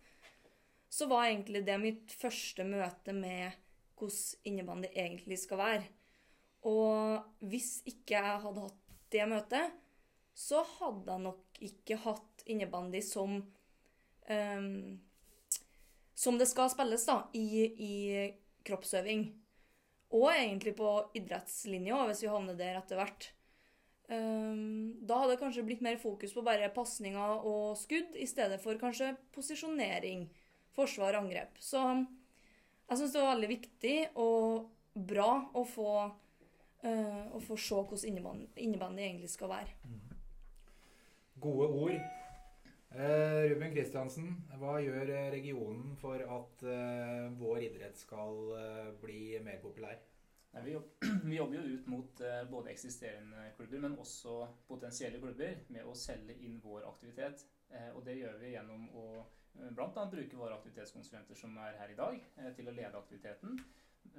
så 0.90 1.06
var 1.10 1.28
egentlig 1.28 1.64
det 1.66 1.78
mitt 1.82 2.14
første 2.18 2.66
møte 2.66 3.14
med 3.14 3.58
hvordan 4.00 4.48
innebandy 4.48 4.88
egentlig 4.94 5.38
skal 5.38 5.60
være. 5.60 5.84
Og 6.66 7.46
hvis 7.50 7.80
ikke 7.88 8.16
jeg 8.16 8.40
hadde 8.44 8.64
hatt 8.64 8.96
det 9.12 9.28
møtet, 9.28 9.76
så 10.36 10.62
hadde 10.78 11.12
jeg 11.12 11.24
nok 11.24 11.60
ikke 11.66 11.98
hatt 12.04 12.44
innebandy 12.46 13.02
som 13.04 13.40
um, 14.30 15.00
Som 16.20 16.36
det 16.36 16.50
skal 16.50 16.68
spilles, 16.68 17.06
da, 17.08 17.22
i, 17.32 17.64
i 17.64 17.94
kroppsøving. 18.68 19.22
Og 20.10 20.26
egentlig 20.32 20.74
på 20.78 20.94
idrettslinja, 21.14 22.00
hvis 22.08 22.24
vi 22.24 22.32
havner 22.32 22.56
der 22.58 22.80
etter 22.80 22.98
hvert. 22.98 23.28
Um, 24.10 24.96
da 25.06 25.20
hadde 25.20 25.36
det 25.36 25.42
kanskje 25.42 25.62
blitt 25.68 25.84
mer 25.86 26.00
fokus 26.02 26.32
på 26.34 26.42
bare 26.42 26.70
pasninger 26.74 27.44
og 27.46 27.76
skudd, 27.78 28.16
i 28.18 28.26
stedet 28.26 28.58
for 28.62 28.78
kanskje 28.80 29.12
posisjonering, 29.36 30.24
forsvar 30.74 31.14
og 31.14 31.28
angrep. 31.28 31.60
Så 31.62 31.78
jeg 31.84 32.98
syns 32.98 33.14
det 33.14 33.22
var 33.22 33.36
veldig 33.36 33.52
viktig 33.52 33.96
og 34.18 34.66
bra 35.12 35.30
å 35.54 35.62
få, 35.62 35.92
uh, 36.82 37.24
å 37.30 37.42
få 37.46 37.58
se 37.60 37.78
hvordan 37.78 38.42
innebandy 38.58 39.06
egentlig 39.06 39.30
skal 39.30 39.54
være. 39.54 39.78
Gode 41.40 41.70
ord. 41.70 42.19
Eh, 42.90 43.44
Ruben 43.46 43.70
Kristiansen, 43.70 44.32
hva 44.58 44.80
gjør 44.82 45.12
eh, 45.14 45.28
regionen 45.30 45.92
for 46.00 46.18
at 46.18 46.62
eh, 46.66 47.28
vår 47.38 47.62
idrett 47.68 48.00
skal 48.00 48.40
bli 48.98 49.38
mer 49.46 49.60
populær? 49.62 50.00
Nei, 50.50 50.64
vi, 50.64 50.72
jobber, 50.74 51.12
vi, 51.30 51.36
jobber 51.36 51.60
jo 51.60 51.76
ut 51.76 51.90
mot 51.92 52.22
både 52.50 52.72
eksisterende 52.72 53.44
klubber, 53.54 53.84
men 53.84 53.94
også 54.02 54.40
potensielle 54.66 55.20
klubber 55.22 55.60
med 55.70 55.86
å 55.86 55.94
selge 55.94 56.34
inn 56.42 56.58
vår 56.64 56.88
aktivitet. 56.88 57.46
Og 57.94 58.02
det 58.02 58.16
gjør 58.18 58.40
vi 58.40 58.56
gjennom 58.56 58.88
å 58.98 59.04
bl.a. 59.54 60.08
bruke 60.10 60.40
våre 60.40 60.56
aktivitetskonsulenter 60.56 61.38
som 61.38 61.54
er 61.62 61.78
her 61.78 61.94
i 61.94 61.98
dag, 62.00 62.18
til 62.58 62.66
å 62.66 62.74
lede 62.74 62.98
aktiviteten. 62.98 63.54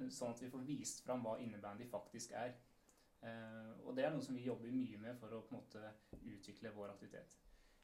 Sånn 0.08 0.32
at 0.32 0.40
vi 0.40 0.48
får 0.48 0.64
vist 0.64 1.04
fram 1.04 1.20
hva 1.26 1.36
innebandy 1.44 1.84
faktisk 1.92 2.32
er. 2.40 2.56
og 3.84 3.92
det 3.92 4.08
er 4.08 4.16
noe 4.16 4.24
som 4.24 4.40
vi 4.40 4.48
jobber 4.48 4.72
mye 4.72 5.04
med 5.04 5.20
for 5.20 5.36
å 5.36 5.44
på 5.44 5.52
en 5.52 5.60
måte 5.60 5.84
utvikle 6.32 6.72
vår 6.72 6.96
aktivitet. 6.96 7.36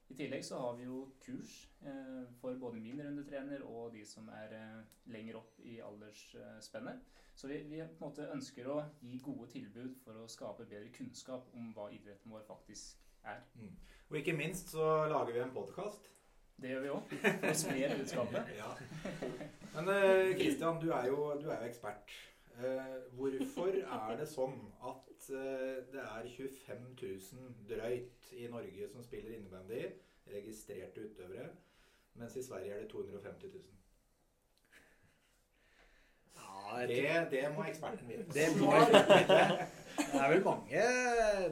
I 0.09 0.17
tillegg 0.17 0.45
så 0.45 0.59
har 0.63 0.77
vi 0.79 0.87
jo 0.87 1.03
kurs 1.21 1.55
eh, 1.85 2.23
for 2.41 2.57
både 2.61 2.81
min 2.81 3.01
rundetrener 3.05 3.65
og 3.69 3.93
de 3.93 4.05
som 4.09 4.29
er 4.33 4.55
eh, 4.57 4.79
lenger 5.13 5.37
opp 5.43 5.59
i 5.61 5.79
aldersspennet. 5.85 7.03
Så 7.35 7.51
vi, 7.51 7.59
vi, 7.69 7.83
på 7.85 8.01
en 8.01 8.07
måte 8.09 8.31
ønsker 8.35 8.71
å 8.73 8.79
gi 9.05 9.21
gode 9.23 9.51
tilbud 9.53 9.99
for 10.03 10.17
å 10.19 10.31
skape 10.31 10.67
bedre 10.67 10.89
kunnskap 10.95 11.53
om 11.55 11.69
hva 11.77 11.91
idretten 11.95 12.33
vår 12.33 12.47
faktisk 12.49 13.05
er. 13.29 13.45
Mm. 13.61 13.77
Og 14.09 14.19
ikke 14.23 14.37
minst 14.39 14.73
så 14.75 14.89
lager 15.13 15.37
vi 15.37 15.45
en 15.45 15.55
podkast. 15.55 16.09
Det 16.59 16.73
gjør 16.73 16.83
vi 16.83 16.95
òg. 16.97 17.13
For 17.29 17.53
å 17.53 17.59
spre 17.61 17.93
budskapet. 18.01 18.51
ja. 18.63 18.73
Men 19.77 19.93
Kristian, 20.41 20.81
eh, 20.81 20.83
du, 20.83 20.89
du 20.89 21.53
er 21.53 21.61
jo 21.61 21.69
ekspert. 21.69 22.17
Eh, 22.59 23.15
hvorfor 23.15 23.71
er 23.71 24.17
det 24.19 24.25
sånn 24.27 24.57
at 24.83 25.27
eh, 25.31 25.77
det 25.93 26.03
er 26.03 26.25
25 26.27 26.87
000 26.99 27.53
drøyt 27.71 28.33
i 28.35 28.49
Norge 28.51 28.89
som 28.91 29.05
spiller 29.07 29.37
innebandy, 29.37 29.85
registrerte 30.27 31.05
utøvere, 31.07 31.53
mens 32.19 32.35
i 32.35 32.43
Sverige 32.43 32.75
er 32.75 32.83
det 32.83 32.89
250 32.91 33.53
000? 33.55 33.63
Ja, 36.35 36.87
det, 36.91 37.31
det, 37.31 37.45
må 37.55 37.63
eksperten 37.71 38.11
vite. 38.11 38.27
Det 38.35 38.49
må 38.59 38.75
eksperten 38.81 39.23
vite. 39.23 39.69
Det 40.09 40.21
er 40.21 40.31
vel 40.33 40.45
mange, 40.45 40.85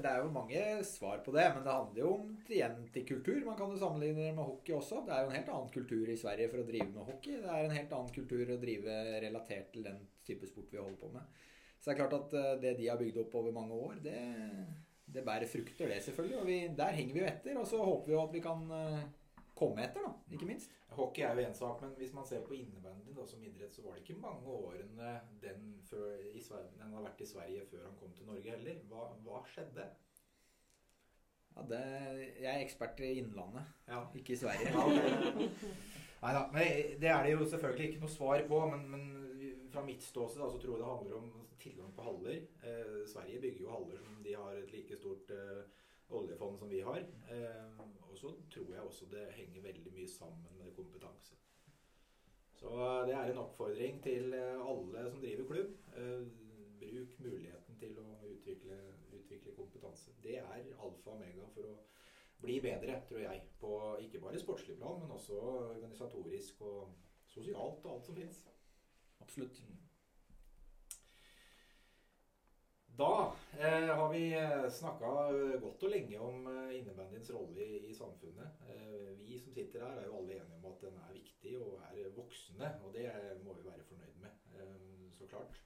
det 0.03 0.11
er 0.11 0.23
jo 0.23 0.31
mange 0.33 0.61
svar 0.89 1.21
på 1.25 1.33
det, 1.35 1.45
men 1.55 1.65
det 1.67 1.75
handler 1.75 2.01
jo 2.03 2.13
om 2.15 2.31
klientkultur. 2.47 3.43
Man 3.45 3.59
kan 3.59 3.73
jo 3.73 3.81
sammenligne 3.81 4.23
det 4.23 4.37
med 4.37 4.49
hockey 4.49 4.75
også. 4.77 5.03
Det 5.07 5.13
er 5.13 5.25
jo 5.25 5.31
en 5.31 5.37
helt 5.37 5.53
annen 5.53 5.75
kultur 5.75 6.13
i 6.13 6.17
Sverige 6.21 6.49
for 6.53 6.63
å 6.63 6.69
drive 6.71 6.89
med 6.93 7.11
hockey. 7.11 7.37
Det 7.43 7.53
er 7.53 7.67
en 7.67 7.77
helt 7.77 7.93
annen 7.99 8.15
kultur 8.17 8.55
å 8.55 8.59
drive 8.63 8.97
relatert 9.27 9.71
til 9.75 9.85
den 9.87 10.01
type 10.27 10.49
sport 10.49 10.73
vi 10.73 10.81
holder 10.81 10.99
på 11.03 11.13
med. 11.13 11.45
Så 11.77 11.91
det 11.91 11.95
er 11.95 12.01
klart 12.01 12.17
at 12.17 12.37
eh, 12.41 12.53
det 12.63 12.75
de 12.81 12.89
har 12.91 13.01
bygd 13.01 13.21
opp 13.23 13.37
over 13.39 13.55
mange 13.55 13.77
år, 13.77 14.01
det, 14.03 14.17
det 15.15 15.25
bærer 15.27 15.51
frukter, 15.51 15.93
det 15.93 16.01
selvfølgelig. 16.07 16.41
Og 16.41 16.49
vi, 16.49 16.59
der 16.81 16.97
henger 16.97 17.15
vi 17.15 17.23
jo 17.23 17.29
etter. 17.29 17.61
Og 17.61 17.69
så 17.69 17.83
håper 17.85 18.11
vi 18.11 18.17
jo 18.17 18.23
at 18.25 18.35
vi 18.35 18.45
kan 18.47 18.65
eh, 18.79 19.05
komme 19.57 19.85
etter, 19.87 20.05
da, 20.05 20.13
ikke 20.37 20.49
minst. 20.49 20.73
Hockey 20.97 21.25
er 21.27 21.37
jo 21.37 21.45
én 21.49 21.55
sak, 21.57 21.81
men 21.83 21.95
hvis 21.99 22.13
man 22.17 22.27
ser 22.29 22.43
på 22.45 22.55
innebandy 22.57 23.15
som 23.27 23.43
idrett, 23.45 23.75
så 23.75 23.83
var 23.85 23.97
det 23.97 24.05
ikke 24.05 24.21
mange 24.21 24.47
årene 24.53 25.13
den, 25.43 25.71
før, 25.89 26.13
Sverige, 26.41 26.73
den 26.79 26.93
har 26.95 27.05
vært 27.05 27.23
i 27.25 27.29
Sverige 27.29 27.65
før 27.71 27.87
han 27.89 27.97
kom 28.01 28.13
til 28.17 28.29
Norge 28.29 28.53
heller. 28.53 28.83
Hva, 28.91 29.09
hva 29.25 29.43
skjedde? 29.51 29.87
Ja, 31.57 31.65
det, 31.71 31.83
jeg 32.43 32.51
er 32.53 32.65
ekspert 32.65 33.01
i 33.01 33.15
Innlandet, 33.23 33.65
ja. 33.89 34.03
ikke 34.15 34.37
i 34.37 34.41
Sverige. 34.41 34.73
Nei 36.23 36.33
da. 36.33 36.43
Det 37.01 37.11
er 37.13 37.23
det 37.25 37.33
jo 37.33 37.49
selvfølgelig 37.49 37.89
ikke 37.91 38.05
noe 38.05 38.13
svar 38.13 38.45
på, 38.49 38.61
men, 38.73 38.87
men 38.93 39.05
fra 39.73 39.85
mitt 39.85 40.05
ståsted 40.05 40.45
så 40.45 40.61
tror 40.61 40.77
jeg 40.77 40.83
det 40.83 40.93
handler 40.93 41.19
om 41.21 41.33
tilgang 41.61 41.93
på 41.97 42.07
haller. 42.07 42.39
Eh, 42.63 43.03
Sverige 43.09 43.41
bygger 43.41 43.65
jo 43.65 43.73
haller 43.73 44.01
som 44.05 44.23
de 44.25 44.37
har 44.37 44.61
et 44.61 44.73
like 44.73 44.97
stort 44.97 45.33
eh, 45.33 45.65
oljefond 46.09 46.59
som 46.59 46.71
vi 46.71 46.81
har. 46.87 47.03
Eh, 47.33 47.81
og 48.17 48.21
så 48.21 48.33
tror 48.55 48.73
jeg 48.73 48.83
også 48.83 49.07
det 49.13 49.27
henger 49.37 49.63
veldig 49.63 49.93
mye 49.93 50.09
sammen 50.09 50.59
med 50.59 50.73
kompetanse. 50.77 51.37
Så 52.57 52.73
eh, 52.73 53.07
det 53.09 53.15
er 53.15 53.31
en 53.33 53.43
oppfordring 53.45 54.03
til 54.03 54.33
eh, 54.35 54.69
alle 54.71 55.11
som 55.11 55.21
driver 55.21 55.49
klubb. 55.51 55.75
Bruk 56.81 57.19
muligheten 57.25 57.77
til 57.81 57.99
å 58.01 58.07
utvikle, 58.29 58.77
utvikle 59.17 59.53
kompetanse. 59.57 60.13
Det 60.25 60.39
er 60.39 60.49
alfa 60.49 61.11
og 61.11 61.15
omega 61.17 61.49
for 61.55 61.69
å 61.69 61.77
bli 62.41 62.59
bedre, 62.61 62.99
tror 63.09 63.21
jeg. 63.21 63.43
På 63.61 63.73
ikke 64.01 64.21
bare 64.21 64.41
sportslig 64.41 64.77
plan, 64.81 65.01
men 65.01 65.13
også 65.13 65.37
organisatorisk 65.75 66.61
og 66.69 66.95
sosialt 67.33 67.85
og 67.85 67.93
alt 67.95 68.09
som 68.09 68.17
fins. 68.17 68.43
Absolutt. 69.21 69.61
Da 72.97 73.33
eh, 73.59 73.91
har 73.97 74.13
vi 74.13 74.23
snakka 74.73 75.09
godt 75.61 75.83
og 75.85 75.91
lenge 75.93 76.21
om 76.23 76.47
eh, 76.49 76.79
innebandyens 76.79 77.29
rolle 77.35 77.61
i, 77.61 77.81
i 77.91 77.95
samfunnet. 77.95 78.63
Eh, 78.73 79.11
vi 79.21 79.37
som 79.37 79.53
sitter 79.53 79.85
her, 79.85 79.99
er 80.01 80.07
jo 80.09 80.17
alle 80.17 80.39
enige 80.39 80.57
om 80.57 80.65
at 80.71 80.81
den 80.87 80.97
er 81.03 81.13
viktig 81.13 81.53
og 81.61 81.83
er 81.91 82.15
voksende. 82.17 82.71
Og 82.87 82.95
det 82.97 83.11
må 83.45 83.53
vi 83.59 83.67
være 83.69 83.85
fornøyd 83.91 84.17
med, 84.23 84.39
eh, 84.57 85.11
så 85.19 85.29
klart. 85.29 85.61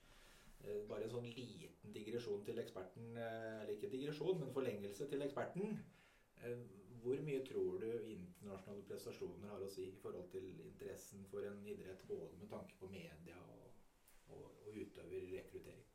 Eh, 0.65 0.83
bare 0.89 1.07
en 1.07 1.13
sånn 1.13 1.29
liten 1.31 1.95
digresjon 1.95 2.43
til 2.45 2.59
eksperten, 2.59 3.15
eh, 3.15 3.61
eller 3.61 3.73
ikke 3.77 3.93
digresjon, 3.95 4.35
men 4.41 4.51
forlengelse 4.57 5.07
til 5.09 5.23
eksperten. 5.23 5.79
Eh, 6.43 6.65
hvor 7.01 7.23
mye 7.29 7.45
tror 7.47 7.79
du 7.79 7.87
internasjonale 8.11 8.83
prestasjoner 8.91 9.55
har 9.55 9.63
å 9.63 9.71
si 9.71 9.87
i 9.87 10.01
forhold 10.03 10.27
til 10.35 10.51
interessen 10.67 11.23
for 11.31 11.47
en 11.47 11.63
idrett, 11.63 12.03
både 12.11 12.43
med 12.43 12.51
tanke 12.51 12.75
på 12.83 12.91
media 12.91 13.39
og, 13.55 13.71
og, 14.27 14.51
og 14.67 14.83
utøverrekruttering? 14.83 15.90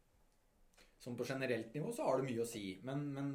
Sånn 1.07 1.15
på 1.15 1.27
generelt 1.29 1.71
nivå 1.77 1.93
så 1.95 2.09
har 2.09 2.19
det 2.19 2.27
mye 2.27 2.43
å 2.43 2.51
si. 2.51 2.65
Men, 2.83 3.05
men 3.15 3.29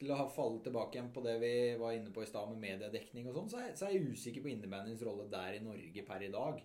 til 0.00 0.10
å 0.10 0.24
falle 0.34 0.58
tilbake 0.64 0.98
igjen 0.98 1.12
på 1.14 1.22
det 1.22 1.36
vi 1.38 1.52
var 1.78 1.94
inne 1.94 2.10
på 2.14 2.24
i 2.24 2.26
stad 2.26 2.48
med 2.50 2.62
mediedekning 2.64 3.28
og 3.30 3.36
sånn, 3.36 3.52
så, 3.52 3.60
så, 3.78 3.86
er 3.86 3.94
jeg 3.94 4.16
usikker 4.16 4.42
på 4.42 4.50
innebandyens 4.50 5.04
rolle 5.06 5.28
der 5.30 5.54
i 5.54 5.62
Norge 5.62 6.02
per 6.08 6.24
i 6.26 6.32
dag. 6.34 6.58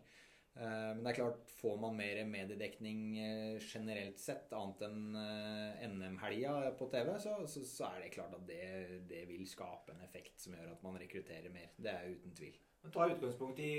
Uh, 0.59 0.95
men 0.95 1.03
det 1.05 1.11
er 1.11 1.17
klart, 1.19 1.51
får 1.59 1.75
man 1.79 1.93
mer 1.99 2.23
mediedekning 2.27 3.03
uh, 3.21 3.59
generelt 3.61 4.17
sett, 4.19 4.49
annet 4.57 4.81
enn 4.87 5.03
uh, 5.13 5.83
NM-helga 5.85 6.55
på 6.79 6.89
TV, 6.91 7.13
så, 7.21 7.35
så, 7.45 7.61
så, 7.69 7.91
er 7.91 8.07
det 8.07 8.09
klart 8.17 8.33
at 8.35 8.49
det, 8.49 8.65
det, 9.11 9.21
vil 9.29 9.45
skape 9.47 9.93
en 9.93 10.01
effekt 10.07 10.41
som 10.41 10.57
gjør 10.57 10.73
at 10.73 10.81
man 10.83 10.97
rekrutterer 10.99 11.53
mer. 11.53 11.69
Det 11.77 11.93
er 11.93 12.17
uten 12.17 12.33
tvil. 12.41 12.57
Men 12.81 12.95
Ta 12.95 13.05
utgangspunkt 13.13 13.61
i 13.61 13.71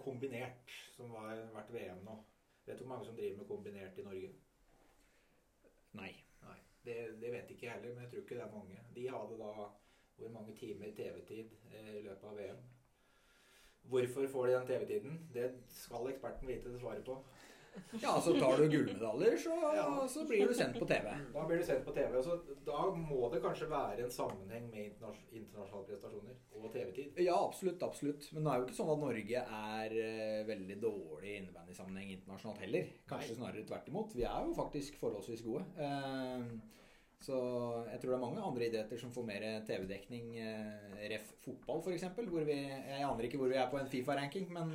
kombinert, 0.00 0.72
som 0.96 1.12
har 1.20 1.44
vært 1.52 1.76
VM 1.76 2.02
nå. 2.08 2.16
Vet 2.66 2.80
du 2.80 2.86
hvor 2.86 2.94
mange 2.96 3.06
som 3.06 3.14
driver 3.18 3.42
med 3.42 3.50
kombinert 3.52 4.00
i 4.00 4.08
Norge? 4.08 4.32
Nei. 5.96 6.12
Nei. 6.44 6.58
Det, 6.84 6.96
det, 7.20 7.32
vet 7.32 7.50
ikke 7.50 7.66
jeg 7.66 7.74
heller, 7.74 7.94
men 7.94 8.04
jeg 8.04 8.12
tror 8.12 8.24
ikke 8.24 8.38
det 8.38 8.46
er 8.46 8.54
mange. 8.54 8.80
De 8.96 9.08
hadde 9.10 9.38
da 9.42 9.52
hvor 10.16 10.32
mange 10.32 10.54
timer 10.56 10.94
TV-tid 10.96 11.50
eh, 11.72 11.96
i 11.98 12.02
løpet 12.06 12.28
av 12.30 12.38
VM. 12.38 12.62
Hvorfor 13.86 14.28
får 14.32 14.46
de 14.46 14.54
den 14.54 14.70
TV-tiden? 14.70 15.18
Det 15.34 15.50
skal 15.68 16.08
eksperten 16.10 16.48
vite 16.48 16.72
det 16.72 16.80
svaret 16.80 17.04
på. 17.06 17.18
Ja, 18.02 18.20
så 18.20 18.32
tar 18.40 18.58
du 18.58 18.68
gullmedaljer, 18.68 19.36
så, 19.36 19.54
ja. 19.76 20.08
så, 20.08 20.24
blir 20.28 20.48
du 20.48 20.54
sendt 20.54 20.78
på 20.78 20.86
TV. 20.88 21.08
Da 21.32 21.44
blir 21.48 21.60
du 21.60 21.64
sendt 21.64 21.84
på 21.86 21.94
TV. 21.96 22.18
Så 22.22 22.36
da 22.66 22.84
må 22.92 23.30
det 23.32 23.40
kanskje 23.44 23.68
være 23.70 24.04
en 24.04 24.12
sammenheng 24.12 24.68
med 24.70 24.90
internasjonale 24.90 25.86
prestasjoner 25.88 26.38
og 26.56 26.70
TV-tid? 26.74 27.20
Ja, 27.24 27.36
absolutt. 27.38 27.82
absolutt. 27.82 28.28
Men 28.32 28.44
det 28.44 28.52
er 28.52 28.60
jo 28.60 28.68
ikke 28.68 28.78
sånn 28.78 28.94
at 28.94 29.02
Norge 29.02 29.42
er 29.58 29.96
uh, 29.96 30.46
veldig 30.50 30.78
dårlig 30.82 31.32
i 31.32 31.36
innebandysammenheng 31.42 32.14
internasjonalt 32.16 32.64
heller. 32.66 32.88
Kanskje 33.10 33.36
snarere 33.38 33.66
tvert 33.68 33.92
imot. 33.92 34.16
Vi 34.16 34.26
er 34.28 34.48
jo 34.48 34.56
faktisk 34.56 34.98
forholdsvis 35.02 35.44
gode. 35.46 35.66
Uh, 35.78 36.74
så 37.26 37.36
jeg 37.88 38.00
tror 38.02 38.12
det 38.12 38.16
er 38.18 38.22
mange 38.26 38.42
andre 38.44 38.66
idretter 38.68 39.00
som 39.00 39.12
får 39.14 39.24
mer 39.30 39.46
TV-dekning. 39.68 40.34
Uh, 40.36 40.98
ref. 41.14 41.32
fotball, 41.46 41.80
f.eks. 41.84 42.10
Jeg 42.10 43.06
aner 43.06 43.28
ikke 43.28 43.40
hvor 43.40 43.52
vi 43.52 43.60
er 43.60 43.70
på 43.72 43.80
en 43.80 43.88
Fifa-ranking, 43.90 44.52
men 44.52 44.74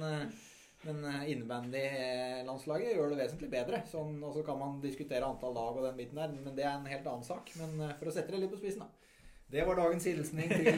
men 0.87 1.03
eh, 1.05 1.27
innebandy-landslaget 1.33 2.95
gjør 2.95 3.13
det 3.13 3.19
vesentlig 3.21 3.51
bedre. 3.51 3.83
Sånn, 3.91 4.15
og 4.25 4.33
så 4.35 4.45
kan 4.45 4.57
man 4.61 4.79
diskutere 4.83 5.27
antall 5.27 5.53
lag 5.57 5.77
og 5.77 5.85
den 5.85 5.99
biten 5.99 6.17
der, 6.17 6.33
men 6.33 6.57
det 6.57 6.65
er 6.65 6.73
en 6.73 6.89
helt 6.89 7.07
annen 7.07 7.27
sak. 7.27 7.53
Men 7.59 7.77
eh, 7.85 7.95
for 7.99 8.09
å 8.09 8.15
sette 8.15 8.33
det 8.33 8.41
litt 8.43 8.53
på 8.53 8.61
spissen, 8.61 8.85
da. 8.85 9.01
Det 9.51 9.65
var 9.67 9.75
dagens 9.75 10.05
hilsning 10.07 10.47
til, 10.47 10.77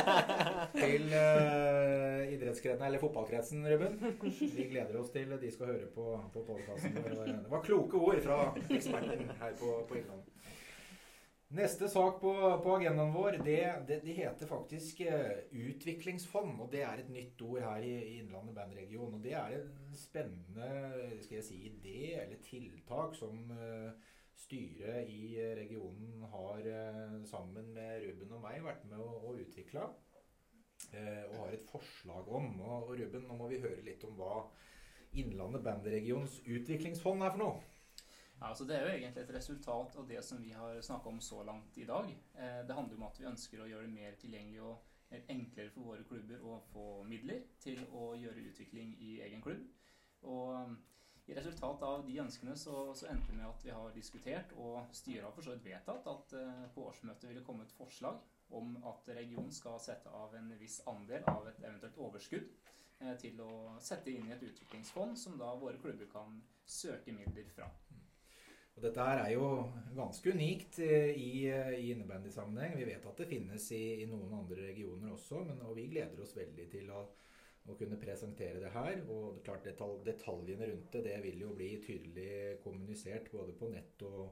til 0.82 1.06
uh, 1.08 2.20
idrettskretsen, 2.34 2.82
eller 2.84 3.00
fotballkretsen, 3.00 3.62
Ruben. 3.64 3.94
Vi 4.28 4.66
gleder 4.68 4.98
oss 5.00 5.08
til 5.14 5.32
de 5.40 5.52
skal 5.54 5.70
høre 5.72 5.88
på, 5.94 6.04
på 6.34 6.42
podkasten. 6.50 6.98
Det 7.00 7.48
var 7.48 7.64
kloke 7.64 7.96
ord 7.96 8.20
fra 8.26 8.42
eksperten 8.76 9.32
her 9.40 9.56
på, 9.56 9.72
på 9.88 10.02
Innlandet. 10.02 10.37
Neste 11.48 11.88
sak 11.88 12.18
på, 12.20 12.32
på 12.60 12.72
agendaen 12.76 13.14
vår, 13.14 13.38
det, 13.40 13.60
det, 13.88 14.02
det, 14.04 14.14
heter 14.18 14.48
faktisk 14.50 14.98
uh, 15.08 15.38
utviklingsfond. 15.48 16.58
Og 16.60 16.68
det 16.74 16.82
er 16.84 17.00
et 17.00 17.08
nytt 17.08 17.40
ord 17.46 17.62
her 17.64 17.86
i, 17.88 17.94
i 17.96 18.18
Innlandet 18.20 18.52
bandregion. 18.58 19.14
Og 19.16 19.22
det 19.24 19.32
er 19.32 19.54
en 19.56 19.96
spennende 19.96 20.68
skal 21.22 21.38
jeg 21.38 21.46
si, 21.46 21.62
idé 21.70 22.02
eller 22.20 22.42
tiltak 22.44 23.16
som 23.16 23.48
uh, 23.56 23.88
styret 24.36 25.08
i 25.08 25.38
regionen 25.56 26.28
har 26.34 26.68
uh, 26.68 27.16
sammen 27.30 27.72
med 27.72 28.04
Ruben 28.04 28.36
og 28.36 28.44
meg 28.44 28.60
vært 28.68 28.84
med 28.90 29.00
å, 29.00 29.08
å 29.30 29.34
utvikle. 29.40 29.88
og 30.92 31.34
har 31.40 31.56
et 31.56 31.64
forslag 31.72 32.28
om. 32.28 32.52
Og, 32.60 32.92
og 32.92 32.94
Ruben, 33.00 33.24
nå 33.24 33.40
må 33.40 33.48
vi 33.48 33.64
høre 33.64 33.88
litt 33.88 34.04
om 34.04 34.20
hva 34.20 34.44
Innlandet 35.16 35.64
bandregions 35.64 36.42
utviklingsfond 36.44 37.24
er 37.24 37.32
for 37.32 37.40
noe. 37.40 37.67
Ja, 38.40 38.48
altså 38.48 38.64
Det 38.64 38.76
er 38.76 38.84
jo 38.84 38.92
egentlig 38.92 39.22
et 39.22 39.34
resultat 39.34 39.96
av 39.98 40.04
det 40.08 40.20
som 40.24 40.42
vi 40.42 40.52
har 40.54 40.80
snakka 40.80 41.08
om 41.08 41.20
så 41.20 41.42
langt 41.42 41.78
i 41.78 41.84
dag. 41.84 42.10
Eh, 42.34 42.60
det 42.66 42.74
handler 42.74 42.96
om 42.96 43.08
at 43.08 43.18
vi 43.20 43.26
ønsker 43.26 43.62
å 43.62 43.66
gjøre 43.66 43.86
det 43.88 43.94
mer 43.94 44.14
tilgjengelig 44.20 44.62
og 44.62 44.84
enklere 45.10 45.72
for 45.74 45.88
våre 45.88 46.04
klubber 46.04 46.44
å 46.44 46.60
få 46.72 46.84
midler 47.08 47.42
til 47.62 47.80
å 47.96 48.12
gjøre 48.14 48.44
utvikling 48.50 48.94
i 49.00 49.16
egen 49.26 49.42
klubb. 49.42 49.64
Og 50.28 50.54
um, 50.54 50.78
i 51.26 51.34
resultat 51.36 51.82
av 51.82 52.04
de 52.06 52.18
ønskene 52.22 52.54
så, 52.56 52.76
så 52.94 53.08
endte 53.10 53.32
det 53.32 53.40
med 53.40 53.48
at 53.48 53.64
vi 53.64 53.74
har 53.74 53.94
diskutert, 53.94 54.52
og 54.56 54.94
styret 54.96 55.24
har 55.26 55.34
for 55.34 55.46
så 55.46 55.56
vidt 55.56 55.68
vedtatt, 55.70 56.06
at 56.06 56.36
uh, 56.38 56.64
på 56.74 56.86
årsmøtet 56.90 57.28
ville 57.30 57.44
komme 57.46 57.66
et 57.66 57.74
forslag 57.76 58.20
om 58.58 58.76
at 58.88 59.10
regionen 59.16 59.52
skal 59.52 59.80
sette 59.82 60.12
av 60.14 60.36
en 60.36 60.52
viss 60.60 60.80
andel 60.88 61.26
av 61.32 61.48
et 61.50 61.60
eventuelt 61.64 61.98
overskudd 62.06 62.46
uh, 63.02 63.14
til 63.20 63.40
å 63.44 63.52
sette 63.80 64.12
inn 64.12 64.28
i 64.28 64.36
et 64.36 64.46
utviklingsfond 64.52 65.18
som 65.18 65.40
da 65.40 65.54
våre 65.56 65.80
klubber 65.80 66.10
kan 66.12 66.40
søke 66.68 67.16
midler 67.16 67.48
fra. 67.56 67.68
Og 68.78 68.84
dette 68.84 69.02
her 69.02 69.24
er 69.24 69.32
jo 69.32 69.46
ganske 69.96 70.30
unikt 70.30 70.76
eh, 70.84 71.08
i, 71.18 71.30
eh, 71.50 71.72
i 71.80 71.88
innebandysammenheng. 71.90 72.76
Vi 72.78 72.84
vet 72.86 73.06
at 73.10 73.18
det 73.18 73.26
finnes 73.26 73.64
i, 73.74 74.04
i 74.04 74.06
noen 74.06 74.36
andre 74.38 74.68
regioner 74.68 75.16
også, 75.16 75.40
men, 75.48 75.64
og 75.66 75.74
vi 75.74 75.88
gleder 75.90 76.22
oss 76.22 76.36
veldig 76.38 76.66
til 76.70 76.92
å, 76.94 77.00
å 77.66 77.74
kunne 77.80 77.98
presentere 77.98 78.62
det 78.62 78.70
her. 78.70 79.00
Og 79.10 79.34
det 79.34 79.42
klart 79.48 79.66
detalj, 79.66 79.96
detaljene 80.06 80.68
rundt 80.70 80.94
det 80.94 81.02
det 81.08 81.16
vil 81.26 81.42
jo 81.42 81.56
bli 81.58 81.72
tydelig 81.82 82.60
kommunisert 82.62 83.32
både 83.34 83.56
på 83.58 83.72
nett 83.72 84.06
og, 84.06 84.22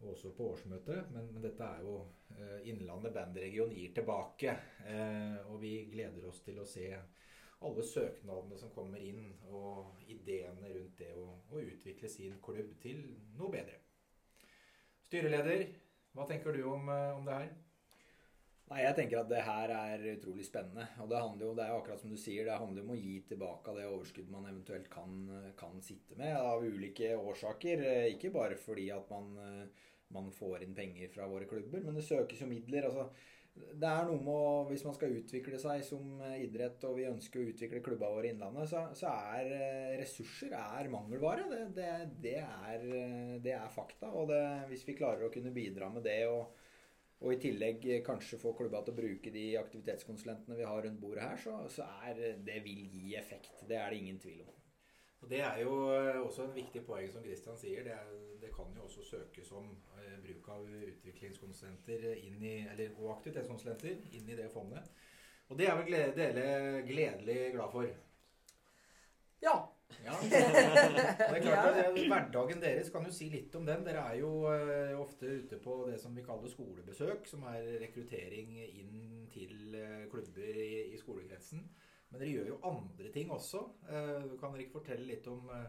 og 0.00 0.10
også 0.16 0.34
på 0.34 0.50
årsmøtet. 0.56 1.14
Men, 1.14 1.30
men 1.36 1.46
dette 1.46 1.70
er 1.70 1.86
jo 1.86 2.00
eh, 2.34 2.66
Innlandet 2.72 3.14
bandregion 3.14 3.70
gir 3.70 3.94
tilbake. 3.94 4.56
Eh, 4.82 5.38
og 5.46 5.62
vi 5.62 5.76
gleder 5.94 6.26
oss 6.26 6.42
til 6.42 6.58
å 6.58 6.66
se 6.66 6.90
alle 7.64 7.84
søknadene 7.84 8.58
som 8.60 8.72
kommer 8.74 9.02
inn, 9.02 9.30
og 9.48 10.02
ideene 10.12 10.72
rundt 10.74 10.98
det 11.00 11.12
å, 11.16 11.28
å, 11.50 11.60
utvikle 11.60 12.10
sin 12.12 12.36
klubb 12.44 12.74
til 12.82 13.02
noe 13.38 13.52
bedre. 13.54 13.78
Styreleder, 15.06 15.68
hva 16.16 16.26
tenker 16.28 16.56
du 16.56 16.66
om, 16.68 16.90
eh, 16.92 17.14
om 17.16 17.24
det 17.24 17.38
her? 17.38 17.54
Nei, 18.66 18.80
Jeg 18.82 18.96
tenker 18.98 19.20
at 19.20 19.28
det 19.30 19.44
her 19.46 19.70
er 19.70 20.04
utrolig 20.16 20.44
spennende. 20.44 20.88
Og 20.98 21.10
det 21.10 21.20
handler 21.22 21.46
jo, 21.46 21.52
det 21.54 21.62
er 21.64 21.68
jo 21.70 21.76
akkurat 21.78 22.00
som 22.02 22.10
du 22.10 22.16
sier, 22.18 22.48
det 22.48 22.58
handler 22.58 22.82
om 22.82 22.96
å 22.96 22.98
gi 22.98 23.20
tilbake 23.28 23.74
det 23.76 23.84
overskuddet 23.86 24.32
man 24.34 24.48
eventuelt 24.50 24.88
kan, 24.90 25.20
kan 25.60 25.78
sitte 25.86 26.18
med 26.18 26.34
av 26.34 26.64
ulike 26.66 27.12
årsaker. 27.14 27.84
Eh, 27.86 28.08
ikke 28.16 28.34
bare 28.34 28.58
fordi 28.58 28.88
at 28.90 29.12
man, 29.14 29.30
eh, 29.44 29.86
man 30.16 30.32
får 30.34 30.66
inn 30.66 30.74
penger 30.74 31.14
fra 31.14 31.30
våre 31.30 31.46
klubber, 31.46 31.86
men 31.86 31.94
det 31.94 32.04
søkes 32.08 32.42
jo 32.42 32.50
midler. 32.50 32.90
altså 32.90 33.06
det 33.56 33.88
er 33.88 34.06
noe 34.08 34.20
med 34.24 34.32
å, 34.32 34.50
Hvis 34.70 34.84
man 34.86 34.94
skal 34.96 35.14
utvikle 35.18 35.58
seg 35.60 35.82
som 35.84 36.20
idrett, 36.36 36.82
og 36.88 36.98
vi 36.98 37.08
ønsker 37.08 37.42
å 37.42 37.48
utvikle 37.52 37.82
klubba 37.84 38.10
våre 38.12 38.28
i 38.28 38.32
Innlandet, 38.34 38.68
så, 38.70 38.86
så, 38.96 39.12
er 39.36 39.52
eh, 39.56 39.96
ressurser 40.00 40.54
er 40.58 40.90
mangelvare. 40.92 41.46
Det, 41.50 41.62
det, 41.76 41.90
det, 42.24 42.36
er, 42.44 42.86
det 43.44 43.56
er, 43.56 43.68
fakta. 43.72 44.12
Og 44.16 44.32
hvis 44.70 44.86
vi 44.88 44.96
klarer 44.98 45.28
å 45.28 45.32
kunne 45.32 45.54
bidra 45.54 45.90
med 45.92 46.06
det, 46.08 46.18
og, 46.30 46.56
og, 47.20 47.30
i 47.32 47.40
tillegg 47.42 47.84
kanskje 48.06 48.40
få 48.40 48.54
klubba 48.58 48.82
til 48.84 48.96
å 48.96 49.00
bruke 49.00 49.32
de 49.34 49.48
aktivitetskonsulentene 49.60 50.58
vi 50.58 50.68
har 50.68 50.84
rundt 50.84 51.02
bordet 51.02 51.24
her, 51.28 51.40
så, 51.40 51.58
så 51.72 51.88
er 52.08 52.38
det 52.46 52.60
vil 52.64 52.86
gi 52.92 53.16
effekt. 53.20 53.64
Det 53.68 53.80
er 53.80 53.92
det 53.92 54.04
ingen 54.04 54.20
tvil 54.22 54.44
om. 54.46 54.65
Og 55.20 55.30
Det 55.30 55.40
er 55.40 55.60
jo 55.62 55.76
eh, 55.94 56.20
også 56.20 56.44
en 56.44 56.54
viktig 56.54 56.82
poeng 56.86 57.08
som 57.12 57.22
Kristian 57.24 57.56
sier. 57.58 57.84
Det, 57.86 57.92
er, 57.92 58.10
det, 58.40 58.50
kan 58.54 58.72
jo 58.76 58.84
også 58.84 59.04
søkes 59.04 59.52
om 59.56 59.70
eh, 59.98 60.16
bruk 60.22 60.50
av 60.54 60.66
utviklingskonsulenter 60.90 62.10
inn 62.20 62.42
i, 62.44 62.56
og 62.98 63.16
aktivitetskonsulenter 63.16 63.96
inn 64.18 64.28
i 64.28 64.36
det 64.38 64.50
fondet. 64.52 64.92
Og 65.48 65.58
det 65.58 65.70
er 65.70 65.78
vel 65.78 65.96
dere 66.16 66.82
gledelig 66.86 67.38
glad 67.54 67.72
for? 67.72 67.88
Ja. 69.42 69.56
ja. 70.04 70.14
Det 70.22 70.36
er 70.36 71.42
klart 71.42 71.68
at 71.68 71.76
det, 71.96 72.06
Hverdagen 72.08 72.62
deres, 72.62 72.90
kan 72.90 73.06
jo 73.06 73.12
si 73.14 73.28
litt 73.32 73.54
om 73.58 73.66
den. 73.66 73.84
Dere 73.86 74.06
er 74.10 74.20
jo 74.20 74.30
eh, 74.50 74.94
ofte 74.98 75.30
ute 75.40 75.58
på 75.62 75.78
det 75.90 76.00
som 76.02 76.16
vi 76.16 76.24
kaller 76.26 76.50
skolebesøk, 76.50 77.28
som 77.30 77.46
er 77.52 77.76
rekruttering 77.84 78.56
inn 78.66 79.26
til 79.32 79.76
eh, 79.78 80.06
klubber 80.10 80.62
i, 80.66 80.70
i 80.94 81.00
skolegrensen. 81.00 81.62
Men 82.10 82.22
dere 82.22 82.32
gjør 82.32 82.50
jo 82.52 82.60
andre 82.68 83.10
ting 83.14 83.30
også. 83.34 83.62
Eh, 83.90 84.32
kan 84.40 84.54
dere 84.54 84.66
ikke 84.66 84.78
fortelle 84.78 85.08
litt 85.08 85.26
om 85.30 85.50
eh, 85.54 85.68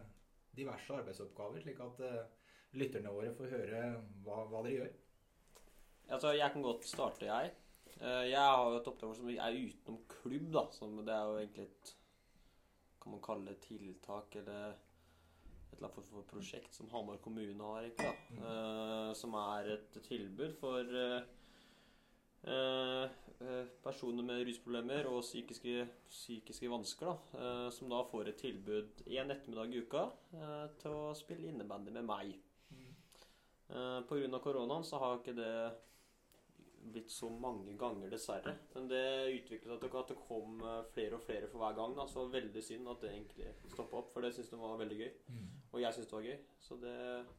diverse 0.58 0.94
arbeidsoppgaver, 1.00 1.62
slik 1.64 1.80
at 1.84 2.02
eh, 2.06 2.50
lytterne 2.78 3.14
våre 3.14 3.34
får 3.36 3.54
høre 3.54 3.84
hva, 4.26 4.42
hva 4.50 4.64
dere 4.66 4.76
gjør? 4.76 4.92
Altså, 6.08 6.32
jeg 6.38 6.54
kan 6.54 6.64
godt 6.64 6.86
starte, 6.88 7.28
jeg. 7.28 7.54
Jeg 7.98 8.38
har 8.38 8.62
jo 8.70 8.76
et 8.78 8.88
oppdrag 8.88 9.16
som 9.18 9.30
er 9.32 9.56
utenom 9.58 10.02
klubb, 10.12 10.52
da. 10.54 10.62
Som 10.72 11.00
det 11.02 11.14
er 11.14 11.24
jo 11.26 11.40
egentlig 11.40 11.64
et 11.66 11.94
kan 13.02 13.14
man 13.14 13.22
kalle 13.24 13.50
det 13.50 13.64
tiltak 13.64 14.36
eller 14.38 14.76
et 14.76 15.74
eller 15.78 15.88
annet 15.88 16.08
for 16.10 16.26
prosjekt 16.28 16.74
som 16.76 16.90
Hamar 16.92 17.18
kommune 17.24 17.64
har, 17.64 17.86
egentlig. 17.86 18.06
da. 18.06 18.38
Mm. 18.38 19.14
som 19.18 19.36
er 19.40 19.70
et 19.74 19.98
tilbud 20.06 20.54
for 20.60 20.94
personer 23.82 24.26
med 24.26 24.44
rusproblemer 24.46 25.08
og 25.10 25.22
psykiske, 25.22 25.88
psykiske 26.10 26.70
vansker. 26.70 27.06
da, 27.06 27.38
eh, 27.38 27.70
Som 27.70 27.88
da 27.88 28.02
får 28.02 28.28
et 28.28 28.36
tilbud 28.36 29.02
én 29.06 29.30
ettermiddag 29.30 29.74
i 29.74 29.82
uka 29.82 30.10
eh, 30.34 30.68
til 30.80 30.90
å 30.90 31.14
spille 31.14 31.48
innebandy 31.48 31.90
med 31.90 32.04
meg. 32.04 32.38
Mm. 32.70 32.94
Pga. 34.08 34.38
koronaen 34.40 34.84
så 34.84 34.98
har 34.98 35.18
ikke 35.18 35.36
det 35.36 35.72
blitt 36.92 37.10
så 37.10 37.28
mange 37.30 37.76
ganger, 37.78 38.10
dessverre. 38.10 38.54
Men 38.74 38.88
det 38.90 39.04
utviklet 39.34 39.82
seg 39.82 39.96
at 40.00 40.12
det 40.12 40.18
kom 40.28 40.62
eh, 40.64 40.80
flere 40.94 41.18
og 41.18 41.24
flere 41.26 41.50
for 41.50 41.62
hver 41.62 41.76
gang. 41.78 41.96
Da. 41.98 42.06
Så 42.10 42.26
veldig 42.32 42.62
synd 42.64 42.88
at 42.92 43.02
det 43.04 43.12
egentlig 43.14 43.52
stoppa 43.74 44.02
opp, 44.02 44.12
for 44.14 44.24
det 44.24 44.34
syns 44.36 44.52
de 44.52 44.60
var 44.60 44.78
veldig 44.80 45.00
gøy. 45.02 45.10
Mm. 45.28 45.48
Og 45.72 45.82
jeg 45.82 45.96
syns 45.96 46.10
det 46.10 46.18
var 46.18 46.28
gøy. 46.28 46.38
Så 46.64 46.78
det 46.82 46.94
er 47.08 47.32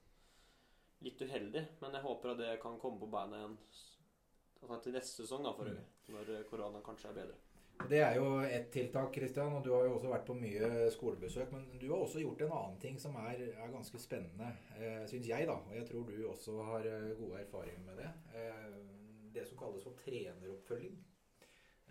litt 1.05 1.23
uheldig, 1.23 1.63
men 1.81 1.95
jeg 1.95 2.05
håper 2.05 2.33
at 2.33 2.41
det 2.41 2.57
kan 2.61 2.79
komme 2.81 2.99
på 2.99 3.11
beina 3.11 3.39
igjen 3.39 3.55
altså 4.61 4.81
til 4.83 4.97
neste 4.97 5.23
sesong, 5.23 5.45
da, 5.45 5.53
for 5.57 5.69
øvrig. 5.69 5.85
Når 6.13 6.33
eh, 6.35 6.43
koronaen 6.49 6.85
kanskje 6.85 7.09
er 7.11 7.21
bedre. 7.21 7.37
Det 7.87 7.99
er 8.03 8.15
jo 8.19 8.41
ett 8.43 8.71
tiltak, 8.73 9.13
Kristian, 9.15 9.53
og 9.55 9.63
du 9.63 9.69
har 9.71 9.85
jo 9.87 9.93
også 9.95 10.09
vært 10.11 10.25
på 10.27 10.35
mye 10.35 10.89
skolebesøk. 10.91 11.51
Men 11.55 11.67
du 11.79 11.85
har 11.87 12.01
også 12.03 12.19
gjort 12.19 12.41
en 12.43 12.55
annen 12.57 12.79
ting 12.81 12.97
som 12.99 13.15
er, 13.21 13.45
er 13.55 13.71
ganske 13.71 14.01
spennende, 14.03 14.49
eh, 14.75 15.05
syns 15.07 15.29
jeg, 15.29 15.47
da. 15.47 15.55
Og 15.63 15.75
jeg 15.77 15.87
tror 15.87 16.09
du 16.09 16.27
også 16.27 16.57
har 16.71 16.89
eh, 16.89 17.13
gode 17.21 17.39
erfaringer 17.39 17.85
med 17.85 18.01
det. 18.03 18.09
Eh, 18.35 18.73
det 19.33 19.47
som 19.47 19.57
kalles 19.61 19.85
for 19.85 19.95
treneroppfølging. 20.03 20.97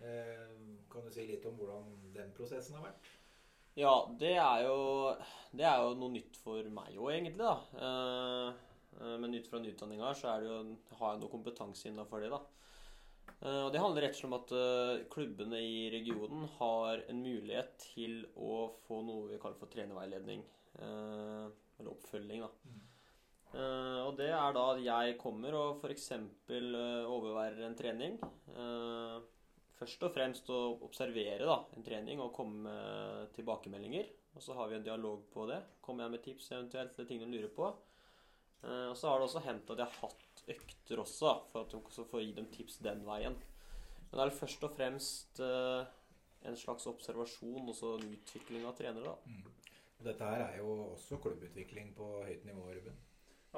Eh, 0.02 0.52
kan 0.92 1.06
du 1.06 1.10
si 1.14 1.24
litt 1.26 1.46
om 1.48 1.56
hvordan 1.58 1.88
den 2.14 2.36
prosessen 2.36 2.76
har 2.76 2.90
vært? 2.90 3.08
Ja, 3.78 3.94
det 4.20 4.34
er 4.36 4.64
jo, 4.66 4.78
det 5.56 5.64
er 5.64 5.82
jo 5.86 5.94
noe 5.98 6.12
nytt 6.12 6.36
for 6.42 6.68
meg 6.74 6.96
òg, 6.98 7.12
egentlig. 7.14 7.46
da. 7.46 7.56
Eh, 7.78 8.67
men 8.98 9.34
ut 9.34 9.46
fra 9.46 9.60
utdanninga 9.62 10.14
så 10.18 10.32
er 10.32 10.42
det 10.42 10.48
jo, 10.50 10.60
har 10.98 11.12
jeg 11.12 11.22
noe 11.22 11.32
kompetanse 11.32 11.90
innafor 11.90 12.24
det. 12.24 12.32
da. 12.34 12.40
Eh, 13.38 13.62
og 13.66 13.72
Det 13.72 13.82
handler 13.82 14.06
rett 14.06 14.16
og 14.16 14.20
slett 14.20 14.30
om 14.30 14.36
at 14.38 14.52
eh, 14.58 15.06
klubbene 15.12 15.62
i 15.62 15.78
regionen 15.94 16.48
har 16.58 17.04
en 17.06 17.22
mulighet 17.22 17.74
til 17.84 18.20
å 18.34 18.66
få 18.86 19.00
noe 19.06 19.30
vi 19.30 19.40
kaller 19.42 19.60
for 19.60 19.70
trenerveiledning. 19.72 20.44
eh, 20.82 21.48
Eller 21.78 21.92
oppfølging, 21.92 22.42
da. 22.42 22.52
Uh, 23.48 24.04
og 24.04 24.18
det 24.18 24.26
er 24.28 24.52
da 24.52 24.62
at 24.74 24.80
jeg 24.84 25.14
kommer 25.16 25.54
og 25.56 25.78
f.eks. 25.80 26.10
Uh, 26.50 27.06
overværer 27.08 27.62
en 27.64 27.76
trening. 27.78 28.18
Uh, 28.52 29.22
først 29.78 30.04
og 30.04 30.12
fremst 30.12 30.50
å 30.52 30.58
observere 30.84 31.46
da, 31.48 31.56
en 31.72 31.86
trening 31.86 32.20
og 32.20 32.34
komme 32.36 32.66
med 32.66 33.32
tilbakemeldinger. 33.38 34.10
Og 34.34 34.44
så 34.44 34.58
har 34.58 34.68
vi 34.68 34.76
en 34.76 34.84
dialog 34.84 35.22
på 35.32 35.46
det. 35.48 35.62
Kommer 35.80 36.04
jeg 36.04 36.16
med 36.16 36.24
tips 36.26 36.50
eventuelt 36.52 36.98
eller 36.98 37.08
ting 37.08 37.22
de 37.22 37.30
lurer 37.30 37.54
på. 37.54 37.70
Eh, 38.64 38.88
og 38.90 38.96
så 38.96 39.10
har 39.10 39.20
det 39.20 39.28
også 39.28 39.44
hendt 39.44 39.70
at 39.70 39.82
jeg 39.82 39.90
har 39.92 40.08
hatt 40.08 40.42
økter 40.54 41.02
også, 41.04 41.34
for 41.52 41.62
at 41.62 41.74
de 41.74 42.08
får 42.10 42.24
gi 42.24 42.34
dem 42.38 42.50
tips 42.54 42.80
den 42.84 43.04
veien. 43.06 43.38
Men 44.08 44.20
det 44.20 44.24
er 44.24 44.34
først 44.38 44.64
og 44.66 44.74
fremst 44.74 45.40
eh, 45.44 45.94
en 46.48 46.58
slags 46.58 46.86
observasjon 46.90 47.68
og 47.68 47.76
så 47.76 47.94
en 47.98 48.12
utvikling 48.16 48.66
av 48.66 48.76
trenere. 48.78 49.14
da. 49.14 49.54
Og 49.98 50.06
dette 50.06 50.30
her 50.30 50.44
er 50.46 50.60
jo 50.60 50.70
også 50.92 51.18
klubbutvikling 51.22 51.94
på 51.96 52.12
høyt 52.26 52.46
nivå, 52.46 52.68
Ruben. 52.70 52.98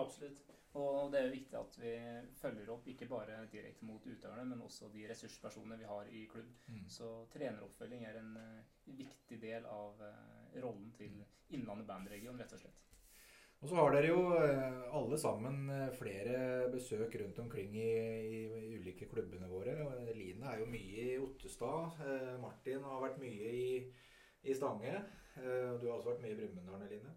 Absolutt. 0.00 0.46
Og 0.78 1.10
det 1.10 1.18
er 1.18 1.24
jo 1.26 1.32
viktig 1.34 1.56
at 1.58 1.76
vi 1.82 1.92
følger 2.38 2.68
opp 2.70 2.84
ikke 2.88 3.08
bare 3.10 3.40
direkte 3.50 3.84
mot 3.88 4.04
utøverne, 4.06 4.44
men 4.52 4.62
også 4.62 4.88
de 4.92 5.08
ressurspersonene 5.10 5.80
vi 5.80 5.88
har 5.88 6.12
i 6.14 6.22
klubb. 6.30 6.52
Mm. 6.70 6.84
Så 6.88 7.08
treneroppfølging 7.34 8.06
er 8.06 8.20
en 8.20 8.36
eh, 8.38 8.94
viktig 9.00 9.40
del 9.42 9.66
av 9.66 9.98
rollen 10.62 10.92
til 10.98 11.20
Innlandet 11.50 11.88
bandregion, 11.88 12.38
rett 12.38 12.54
og 12.54 12.62
slett. 12.62 12.89
Og 13.60 13.68
så 13.68 13.76
har 13.76 13.92
dere 13.92 14.08
jo 14.08 14.20
eh, 14.40 14.76
alle 14.96 15.16
sammen 15.20 15.66
eh, 15.68 15.90
flere 15.92 16.68
besøk 16.72 17.12
rundt 17.20 17.38
omkring 17.42 17.74
i, 17.76 17.90
i, 18.24 18.38
i 18.70 18.76
ulike 18.80 19.08
klubbene 19.10 19.50
våre. 19.50 19.74
Line 20.16 20.48
er 20.48 20.62
jo 20.62 20.68
mye 20.70 21.08
i 21.10 21.18
Ottestad. 21.20 21.98
Eh, 22.06 22.30
Martin 22.40 22.86
har 22.88 23.02
vært 23.04 23.20
mye 23.20 23.50
i, 23.52 23.74
i 24.48 24.56
Stange. 24.56 24.94
Eh, 25.36 25.74
du 25.76 25.90
har 25.90 25.98
også 25.98 26.14
vært 26.14 26.24
mye 26.24 26.32
i 26.32 26.38
Brumunddal, 26.40 26.86
Line. 26.88 27.12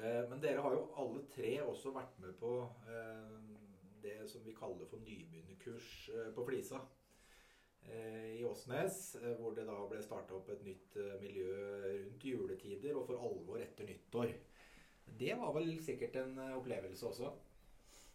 Eh, 0.00 0.22
men 0.30 0.40
dere 0.40 0.64
har 0.64 0.78
jo 0.78 0.86
alle 0.96 1.26
tre 1.34 1.58
også 1.66 1.92
vært 1.92 2.16
med 2.24 2.32
på 2.40 2.54
eh, 2.88 3.36
det 4.00 4.22
som 4.32 4.44
vi 4.48 4.56
kaller 4.56 4.88
for 4.88 5.04
nybegynnerkurs 5.04 5.90
eh, 6.14 6.30
på 6.32 6.44
Flisa. 6.48 6.80
Eh, 7.84 8.38
I 8.40 8.44
Åsnes, 8.48 9.16
eh, 9.20 9.34
hvor 9.36 9.52
det 9.52 9.68
da 9.68 9.76
ble 9.92 10.00
starta 10.04 10.40
opp 10.40 10.48
et 10.56 10.64
nytt 10.64 10.96
eh, 11.00 11.18
miljø 11.20 11.52
rundt 11.84 12.24
juletider 12.24 12.96
og 12.96 13.10
for 13.10 13.28
alvor 13.28 13.60
etter 13.60 13.88
nyttår. 13.92 14.32
Det 15.18 15.34
var 15.40 15.52
vel 15.56 15.72
sikkert 15.84 16.16
en 16.20 16.38
eh, 16.38 16.56
opplevelse 16.58 17.06
også. 17.08 17.30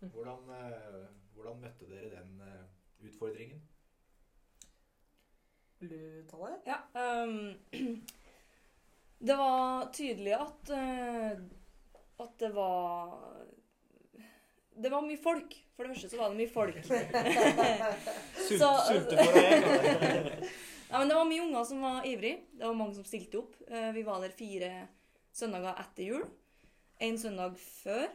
Hvordan, 0.03 0.49
eh, 0.51 1.05
hvordan 1.35 1.61
møtte 1.63 1.87
dere 1.89 2.09
den 2.17 2.41
eh, 2.43 2.63
utfordringen? 3.07 3.61
Vil 5.79 5.89
du 5.89 6.23
ta 6.29 6.37
det? 6.47 6.59
Ja. 6.69 6.77
Um, 7.23 7.53
det 9.27 9.35
var 9.39 9.89
tydelig 9.95 10.33
at 10.37 10.71
at 12.23 12.35
det 12.39 12.49
var 12.55 13.13
Det 14.83 14.89
var 14.91 15.01
mye 15.05 15.19
folk. 15.19 15.55
For 15.75 15.83
det 15.83 15.95
første 15.95 16.09
så 16.13 16.17
var 16.21 16.29
det 16.31 16.37
mye 16.39 16.53
folk. 16.53 16.77
Så- 18.47 18.85
sulte 18.87 19.17
for 19.17 19.33
deg. 19.39 20.45
Ja, 20.93 20.99
men 21.01 21.09
det 21.09 21.15
var 21.17 21.25
mye 21.25 21.41
unger 21.41 21.63
som 21.65 21.79
var 21.81 22.05
ivrig. 22.05 22.35
Det 22.53 22.67
var 22.67 22.75
mange 22.77 22.93
som 22.93 23.05
stilte 23.07 23.39
opp. 23.39 23.55
Vi 23.95 24.03
var 24.05 24.19
der 24.21 24.29
fire 24.37 24.67
søndager 25.33 25.79
etter 25.81 26.03
jul. 26.05 26.25
En 27.03 27.17
søndag 27.19 27.57
før. 27.59 28.05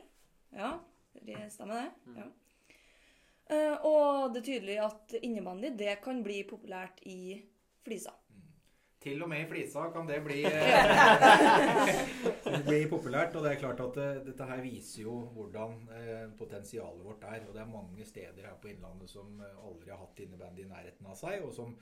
Ja, 0.56 0.70
det 1.26 1.40
stemmer 1.52 1.82
det. 1.82 1.90
Mm. 2.06 2.16
Ja. 2.22 2.28
Eh, 3.48 3.84
Og 3.84 4.32
det 4.34 4.40
er 4.40 4.46
tydelig 4.52 4.78
at 4.84 5.14
innebandy 5.22 5.74
det 5.76 5.98
kan 6.04 6.22
bli 6.24 6.40
populært 6.48 7.02
i 7.08 7.42
Flisa. 7.84 8.14
Til 8.98 9.22
og 9.22 9.28
med 9.30 9.44
i 9.44 9.46
Flisa 9.46 9.84
kan 9.94 10.08
det 10.08 10.18
bli, 10.24 10.40
eh, 10.50 11.92
bli 12.68 12.80
populært. 12.90 13.36
Og 13.38 13.44
det 13.44 13.52
er 13.52 13.60
klart 13.60 13.80
at 13.84 13.94
det, 14.00 14.08
dette 14.32 14.48
her 14.48 14.64
viser 14.64 15.04
jo 15.04 15.14
hvordan 15.36 15.78
eh, 15.94 16.26
potensialet 16.40 17.04
vårt 17.04 17.28
er. 17.28 17.44
Og 17.46 17.54
det 17.54 17.62
er 17.62 17.70
mange 17.76 18.08
steder 18.08 18.48
her 18.48 18.58
på 18.62 18.72
Innlandet 18.72 19.12
som 19.12 19.38
aldri 19.44 19.92
har 19.92 20.02
hatt 20.02 20.24
innebandy 20.24 20.64
i 20.64 20.70
nærheten 20.72 21.06
av 21.12 21.16
seg, 21.20 21.44
og 21.46 21.52
som, 21.54 21.76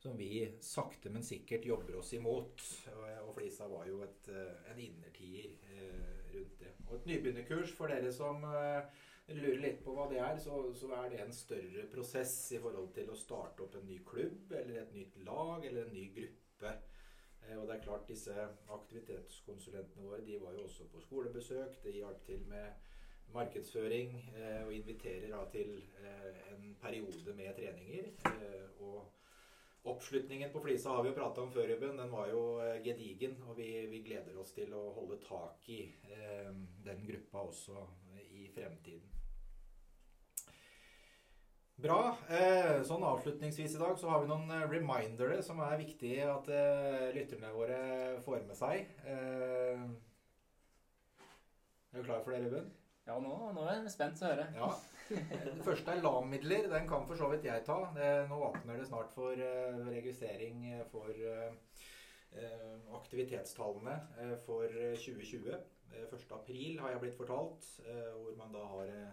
som 0.00 0.16
vi 0.18 0.30
sakte, 0.64 1.12
men 1.12 1.26
sikkert 1.26 1.66
jobber 1.68 1.98
oss 2.00 2.14
imot. 2.16 2.64
Og, 2.94 3.04
og 3.26 3.34
Flisa 3.36 3.68
var 3.70 3.84
jo 3.90 4.00
et, 4.06 4.30
en 4.72 4.80
innertier 4.86 5.50
eh, 5.74 6.23
rundt 6.34 6.60
det. 6.60 6.72
Og 6.88 6.96
et 6.96 7.06
nybegynnerkurs 7.10 7.72
for 7.76 7.92
dere 7.92 8.12
som 8.12 8.44
eh, 8.48 8.88
lurer 9.34 9.60
litt 9.62 9.82
på 9.84 9.94
hva 9.96 10.08
det 10.10 10.20
er, 10.20 10.38
så, 10.42 10.58
så 10.76 10.90
er 10.98 11.10
det 11.12 11.20
en 11.24 11.32
større 11.32 11.86
prosess 11.92 12.34
i 12.52 12.60
forhold 12.62 12.92
til 12.96 13.10
å 13.10 13.18
starte 13.18 13.64
opp 13.64 13.78
en 13.78 13.86
ny 13.88 14.00
klubb, 14.06 14.52
eller 14.52 14.82
et 14.82 14.94
nytt 14.96 15.16
lag, 15.26 15.64
eller 15.64 15.86
en 15.86 15.96
ny 15.96 16.08
gruppe. 16.16 16.74
Eh, 17.44 17.56
Og 17.58 17.66
det 17.68 17.76
er 17.76 17.84
klart 17.86 18.08
disse 18.08 18.48
aktivitetskonsulentene 18.78 20.06
våre 20.08 20.24
de 20.26 20.40
var 20.42 20.56
jo 20.56 20.66
også 20.68 20.88
på 20.92 21.02
skolebesøk. 21.06 21.80
Det 21.84 21.96
hjalp 21.98 22.24
til 22.28 22.44
med 22.50 22.92
markedsføring 23.34 24.14
eh, 24.36 24.62
og 24.66 24.74
inviterer 24.74 25.30
da 25.32 25.42
til 25.50 25.78
en 26.52 26.74
periode 26.80 27.34
med 27.34 27.54
treninger. 27.56 28.12
Og 28.84 29.23
oppslutningen 29.84 30.52
på 30.52 30.60
Flisa 30.64 30.88
har 30.96 31.02
vi 31.02 31.10
jo 31.12 31.16
prata 31.16 31.42
om 31.42 31.50
før, 31.52 31.68
Ruben. 31.68 31.96
Den 31.96 32.12
var 32.12 32.28
jo 32.30 32.44
eh, 32.64 32.80
gedigen. 32.84 33.36
Og 33.48 33.58
vi, 33.58 33.68
vi 33.90 34.02
gleder 34.06 34.36
oss 34.40 34.54
til 34.56 34.72
å 34.76 34.86
holde 34.96 35.20
tak 35.24 35.68
i 35.72 35.82
eh, 36.08 36.52
den 36.86 37.04
gruppa 37.06 37.44
også 37.50 37.84
i 38.32 38.48
fremtiden. 38.54 39.10
Bra. 41.84 42.14
Eh, 42.30 42.84
sånn 42.86 43.02
avslutningsvis 43.02 43.74
i 43.74 43.80
dag 43.80 43.98
så 43.98 44.12
har 44.12 44.22
vi 44.22 44.30
noen 44.30 44.50
eh, 44.54 44.66
remindere 44.70 45.40
som 45.42 45.58
er 45.64 45.80
viktige 45.80 46.28
at 46.30 46.48
eh, 46.48 47.10
lytterne 47.16 47.50
våre 47.52 47.80
får 48.24 48.44
med 48.46 48.56
seg. 48.58 48.94
Eh, 49.02 49.82
er 51.90 51.98
du 51.98 52.06
klar 52.06 52.22
for 52.22 52.30
det, 52.30 52.44
Ruben? 52.46 52.70
Ja, 53.04 53.18
nå, 53.20 53.32
nå 53.52 53.64
er 53.68 53.82
jeg 53.82 53.92
spent 53.92 54.22
å 54.22 54.30
høre. 54.30 54.46
Ja. 54.56 54.68
Det 55.10 55.64
første 55.66 55.92
er 55.92 56.00
LAM-midler. 56.00 56.70
Den 56.72 56.86
kan 56.88 57.04
for 57.08 57.20
så 57.20 57.28
vidt 57.32 57.44
jeg 57.44 57.64
ta. 57.66 57.76
Nå 58.30 58.38
åpner 58.46 58.80
det 58.80 58.86
snart 58.88 59.12
for 59.12 59.36
eh, 59.36 59.82
registrering 59.92 60.62
for 60.88 61.10
eh, 61.12 61.82
eh, 62.32 62.70
aktivitetstallene 62.96 63.98
eh, 64.22 64.32
for 64.46 64.64
eh, 64.64 64.96
2020. 64.96 65.52
Eh, 65.92 66.06
1. 66.08 66.24
april 66.38 66.80
har 66.80 66.94
jeg 66.94 67.02
blitt 67.04 67.18
fortalt, 67.18 67.68
eh, 67.84 68.08
hvor 68.16 68.40
man 68.40 68.56
da 68.56 68.64
har 68.72 68.94
eh, 68.94 69.12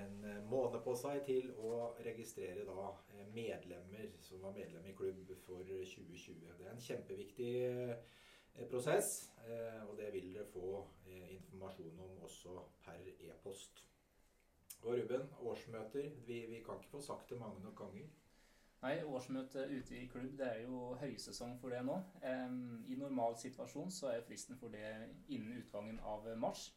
en 0.00 0.24
eh, 0.24 0.40
måned 0.48 0.80
på 0.84 0.94
seg 0.98 1.20
til 1.26 1.50
å 1.60 1.90
registrere 2.04 2.64
eh, 2.64 3.26
medlemmer 3.34 4.08
som 4.24 4.40
var 4.44 4.56
medlem 4.56 4.86
i 4.88 4.96
klubb 4.96 5.28
for 5.44 5.60
2020. 5.68 6.40
Det 6.56 6.66
er 6.66 6.72
en 6.72 6.84
kjempeviktig 6.88 7.52
eh, 7.68 7.94
prosess, 8.68 9.32
eh, 9.46 9.82
og 9.88 9.96
det 9.98 10.12
vil 10.12 10.34
dere 10.34 10.46
få 10.52 10.86
eh, 11.06 11.34
informasjon 11.34 12.00
om 12.00 12.18
også 12.22 12.56
per 12.84 12.98
e-post. 13.18 13.84
Og 14.82 14.96
Ruben, 14.96 15.28
årsmøter. 15.40 16.10
Vi, 16.26 16.40
vi 16.48 16.62
kan 16.64 16.80
ikke 16.80 16.90
få 16.90 17.00
sagt 17.00 17.30
det 17.30 17.38
mange 17.38 17.60
nok 17.62 17.76
ganger. 17.76 18.08
Nei, 18.80 18.94
årsmøte 19.04 19.66
ute 19.68 19.96
i 19.96 20.06
klubb 20.08 20.38
det 20.38 20.46
er 20.46 20.62
jo 20.62 20.94
høysesong 21.00 21.58
for 21.60 21.68
det 21.68 21.82
nå. 21.84 21.98
I 22.88 22.96
normal 22.96 23.36
situasjon 23.36 23.90
så 23.92 24.08
er 24.08 24.24
fristen 24.24 24.56
for 24.56 24.72
det 24.72 24.86
innen 25.28 25.58
utgangen 25.60 26.00
av 26.00 26.24
mars. 26.40 26.70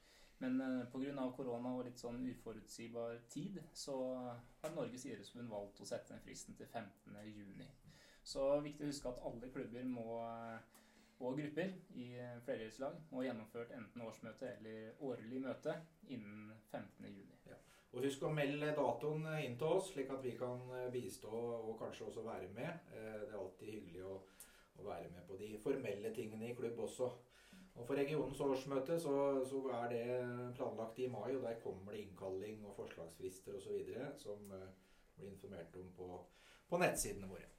Men 0.43 0.62
eh, 0.62 0.86
pga. 0.91 1.28
korona 1.38 1.72
og 1.78 1.86
litt 1.88 2.02
sånn 2.02 2.19
uforutsigbar 2.28 3.22
tid, 3.32 3.62
så 3.74 3.96
har 4.60 4.74
Norges 4.76 5.06
idrettsforbund 5.08 5.54
valgt 5.54 5.80
å 5.80 5.88
sette 5.88 6.12
den 6.12 6.24
fristen 6.26 6.58
til 6.60 6.67
15.6. 6.67 7.63
Så 8.28 8.48
viktig 8.65 8.84
å 8.84 8.89
huske 8.91 9.12
at 9.12 9.22
alle 9.30 9.52
klubber 9.54 9.88
må, 9.88 10.19
eh, 10.26 10.82
og 11.24 11.38
grupper 11.40 11.72
i 11.96 12.08
flereidrettslag 12.46 12.98
og 13.12 13.20
ha 13.20 13.28
gjennomført 13.28 13.72
enten 13.78 14.04
årsmøte 14.04 14.50
eller 14.58 15.04
årlig 15.08 15.42
møte 15.44 15.78
innen 16.12 16.52
15.6. 16.72 17.34
Og 17.94 18.02
husk 18.08 18.24
å 18.26 18.32
melde 18.34 18.72
datoen 18.74 19.28
inn 19.44 19.58
til 19.60 19.76
oss, 19.76 19.92
slik 19.94 20.10
at 20.10 20.24
vi 20.26 20.32
kan 20.38 20.64
eh, 20.74 20.88
bistå 20.94 21.30
og 21.30 21.76
kanskje 21.78 22.08
også 22.08 22.24
være 22.26 22.50
med. 22.56 22.88
Eh, 22.90 23.20
Det 23.22 23.30
er 23.30 23.38
alltid 23.38 23.70
hyggelig 23.70 24.08
å, 24.10 24.16
å 24.82 24.88
være 24.88 25.12
med 25.14 25.28
på 25.28 25.38
de 25.38 25.52
formelle 25.62 26.14
tingene 26.16 26.50
i 26.50 26.56
klubb 26.58 26.82
også. 26.88 27.12
Og 27.74 27.86
For 27.86 27.98
regionens 27.98 28.42
årsmøte 28.42 28.98
så, 29.02 29.16
så 29.50 29.62
er 29.78 29.88
det 29.94 30.04
planlagt 30.58 31.00
i 31.02 31.08
mai, 31.10 31.36
og 31.36 31.42
der 31.46 31.62
kommer 31.62 31.94
det 31.94 32.04
innkalling 32.04 32.66
og 32.66 32.76
forslagsfrister 32.82 33.58
osv. 33.58 33.94
som 34.18 34.52
eh, 34.58 34.68
blir 35.16 35.30
informert 35.30 35.78
om 35.78 35.94
på, 35.94 36.10
på 36.70 36.82
nettsidene 36.82 37.30
våre. 37.30 37.50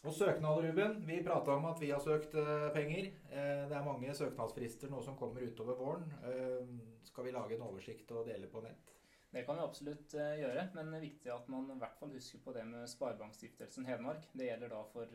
Og 0.00 0.14
søknader, 0.16 0.64
Ruben. 0.64 0.94
Vi 1.04 1.18
prata 1.24 1.52
om 1.58 1.66
at 1.68 1.80
vi 1.82 1.90
har 1.92 2.00
søkt 2.00 2.32
eh, 2.40 2.70
penger. 2.72 3.10
Eh, 3.28 3.66
det 3.68 3.74
er 3.76 3.84
mange 3.84 4.14
søknadsfrister 4.16 4.88
nå 4.88 5.02
som 5.04 5.16
kommer 5.18 5.44
utover 5.44 5.76
våren. 5.76 6.06
Eh, 6.24 6.70
skal 7.04 7.26
vi 7.26 7.34
lage 7.34 7.58
en 7.58 7.66
oversikt 7.66 8.14
og 8.16 8.24
dele 8.30 8.48
på 8.48 8.62
nett? 8.64 8.94
Det 9.30 9.42
kan 9.44 9.60
vi 9.60 9.66
absolutt 9.66 10.14
gjøre, 10.16 10.64
men 10.74 10.88
det 10.88 10.96
er 10.96 11.04
viktig 11.04 11.30
at 11.30 11.50
man 11.52 11.68
i 11.70 11.76
hvert 11.78 12.00
fall 12.00 12.10
husker 12.16 12.40
på 12.42 12.54
det 12.56 12.64
med 12.66 12.88
Sparebankstiftelsen 12.90 13.86
Hedmark. 13.86 14.24
Det 14.32 14.48
gjelder 14.48 14.72
da 14.72 14.80
for 14.90 15.12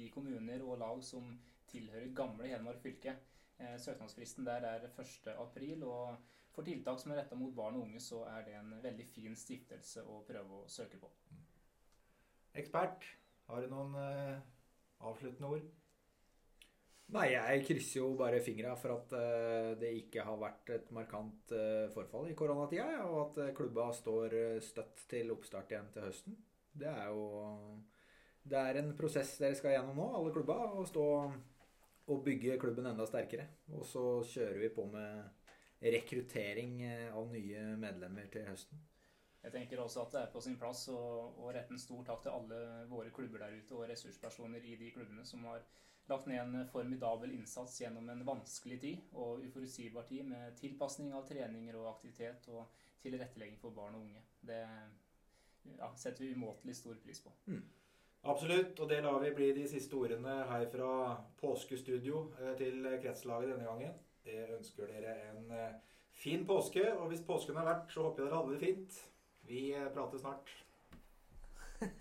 de 0.00 0.08
kommuner 0.10 0.64
og 0.64 0.80
lag 0.80 1.04
som 1.06 1.28
tilhører 1.70 2.10
gamle 2.16 2.50
Hedmark 2.50 2.80
fylke. 2.82 3.14
Søknadsfristen 3.84 4.48
der 4.48 4.66
er 4.66 4.88
1. 4.88 5.30
april, 5.36 5.84
og 5.86 6.16
for 6.50 6.66
tiltak 6.66 6.98
som 6.98 7.14
er 7.14 7.20
retta 7.20 7.38
mot 7.38 7.54
barn 7.54 7.78
og 7.78 7.86
unge, 7.86 8.02
så 8.02 8.24
er 8.32 8.48
det 8.48 8.58
en 8.58 8.74
veldig 8.82 9.06
fin 9.12 9.38
stiftelse 9.38 10.02
å 10.02 10.24
prøve 10.26 10.64
å 10.64 10.66
søke 10.66 10.98
på. 10.98 11.14
Ekspert, 12.58 13.06
har 13.50 13.64
du 13.64 13.70
noen 13.72 13.94
eh, 14.00 14.40
avsluttende 15.06 15.52
ord? 15.56 15.68
Nei, 17.10 17.26
jeg 17.32 17.62
krysser 17.66 18.04
jo 18.04 18.12
bare 18.18 18.38
fingra 18.44 18.76
for 18.78 18.94
at 18.94 19.14
eh, 19.18 19.70
det 19.80 19.90
ikke 19.98 20.22
har 20.26 20.36
vært 20.38 20.70
et 20.76 20.90
markant 20.94 21.54
eh, 21.56 21.88
forfall 21.94 22.28
i 22.30 22.36
koronatida, 22.38 22.86
ja, 22.94 23.06
og 23.08 23.22
at 23.24 23.40
eh, 23.42 23.54
klubba 23.56 23.88
står 23.96 24.36
eh, 24.38 24.60
støtt 24.62 25.08
til 25.10 25.32
oppstart 25.34 25.74
igjen 25.74 25.90
til 25.94 26.06
høsten. 26.06 26.36
Det 26.70 26.86
er 26.86 27.08
jo 27.10 27.24
Det 28.46 28.56
er 28.58 28.78
en 28.78 28.94
prosess 28.96 29.34
dere 29.42 29.58
skal 29.58 29.74
gjennom 29.74 29.98
nå, 29.98 30.06
alle 30.16 30.30
klubba, 30.32 30.60
å 30.70 30.86
stå 30.86 31.06
og 32.10 32.22
bygge 32.24 32.58
klubben 32.62 32.86
enda 32.90 33.06
sterkere. 33.06 33.48
Og 33.74 33.84
så 33.86 34.04
kjører 34.30 34.62
vi 34.62 34.70
på 34.74 34.86
med 34.90 35.82
rekruttering 35.82 36.80
eh, 36.86 37.10
av 37.10 37.26
nye 37.32 37.74
medlemmer 37.80 38.30
til 38.32 38.46
høsten. 38.46 38.86
Jeg 39.40 39.52
tenker 39.54 39.80
også 39.80 40.02
at 40.04 40.14
det 40.14 40.20
er 40.20 40.32
på 40.34 40.40
sin 40.44 40.58
plass 40.60 40.82
å, 40.92 41.00
rette 41.54 41.72
en 41.72 41.80
stor 41.80 42.02
takk 42.06 42.24
til 42.24 42.34
alle 42.34 42.58
våre 42.90 43.12
klubber 43.14 43.40
der 43.40 43.56
ute 43.56 43.76
og 43.76 43.86
ressurspersoner 43.88 44.64
i 44.68 44.76
de 44.76 44.90
klubbene 44.92 45.24
som 45.24 45.46
har 45.48 45.64
lagt 46.10 46.26
ned 46.28 46.40
en 46.42 46.68
formidabel 46.68 47.32
innsats 47.32 47.78
gjennom 47.80 48.08
en 48.12 48.24
vanskelig 48.26 48.80
tid 48.82 49.14
og 49.14 49.44
uforutsigbar 49.46 50.08
tid 50.10 50.26
med 50.28 50.56
tilpasning 50.60 51.14
av 51.16 51.24
treninger 51.28 51.78
og 51.78 51.88
aktivitet 51.94 52.50
og 52.52 52.66
tilrettelegging 53.00 53.56
for 53.62 53.72
barn 53.72 53.96
og 53.96 54.04
unge. 54.04 54.22
Det 54.44 54.60
ja, 55.78 55.92
setter 55.96 56.24
vi 56.24 56.34
umåtelig 56.34 56.76
stor 56.76 56.98
pris 57.00 57.22
på. 57.24 57.32
Absolutt, 58.28 58.80
og 58.80 58.88
det 58.90 59.00
lar 59.00 59.22
vi 59.22 59.30
bli 59.32 59.52
de 59.56 59.64
siste 59.68 59.96
ordene 59.96 60.42
her 60.50 60.66
fra 60.72 60.90
påskestudio 61.40 62.26
eh, 62.40 62.52
til 62.58 62.84
kretslaget 63.00 63.54
denne 63.54 63.64
gangen. 63.64 63.94
Jeg 64.26 64.50
ønsker 64.58 64.90
dere 64.90 65.14
en 65.30 65.54
eh, 65.56 65.78
fin 66.20 66.44
påske, 66.46 66.84
og 66.98 67.08
hvis 67.08 67.24
påsken 67.24 67.56
har 67.56 67.68
vært, 67.70 67.88
så 67.94 68.04
håper 68.04 68.22
jeg 68.22 68.28
dere 68.28 68.42
hadde 68.42 68.58
det 68.58 68.66
fint. 68.66 68.98
Vi 69.50 69.74
eh, 69.74 69.88
prates 69.88 70.20
snart. 70.20 70.50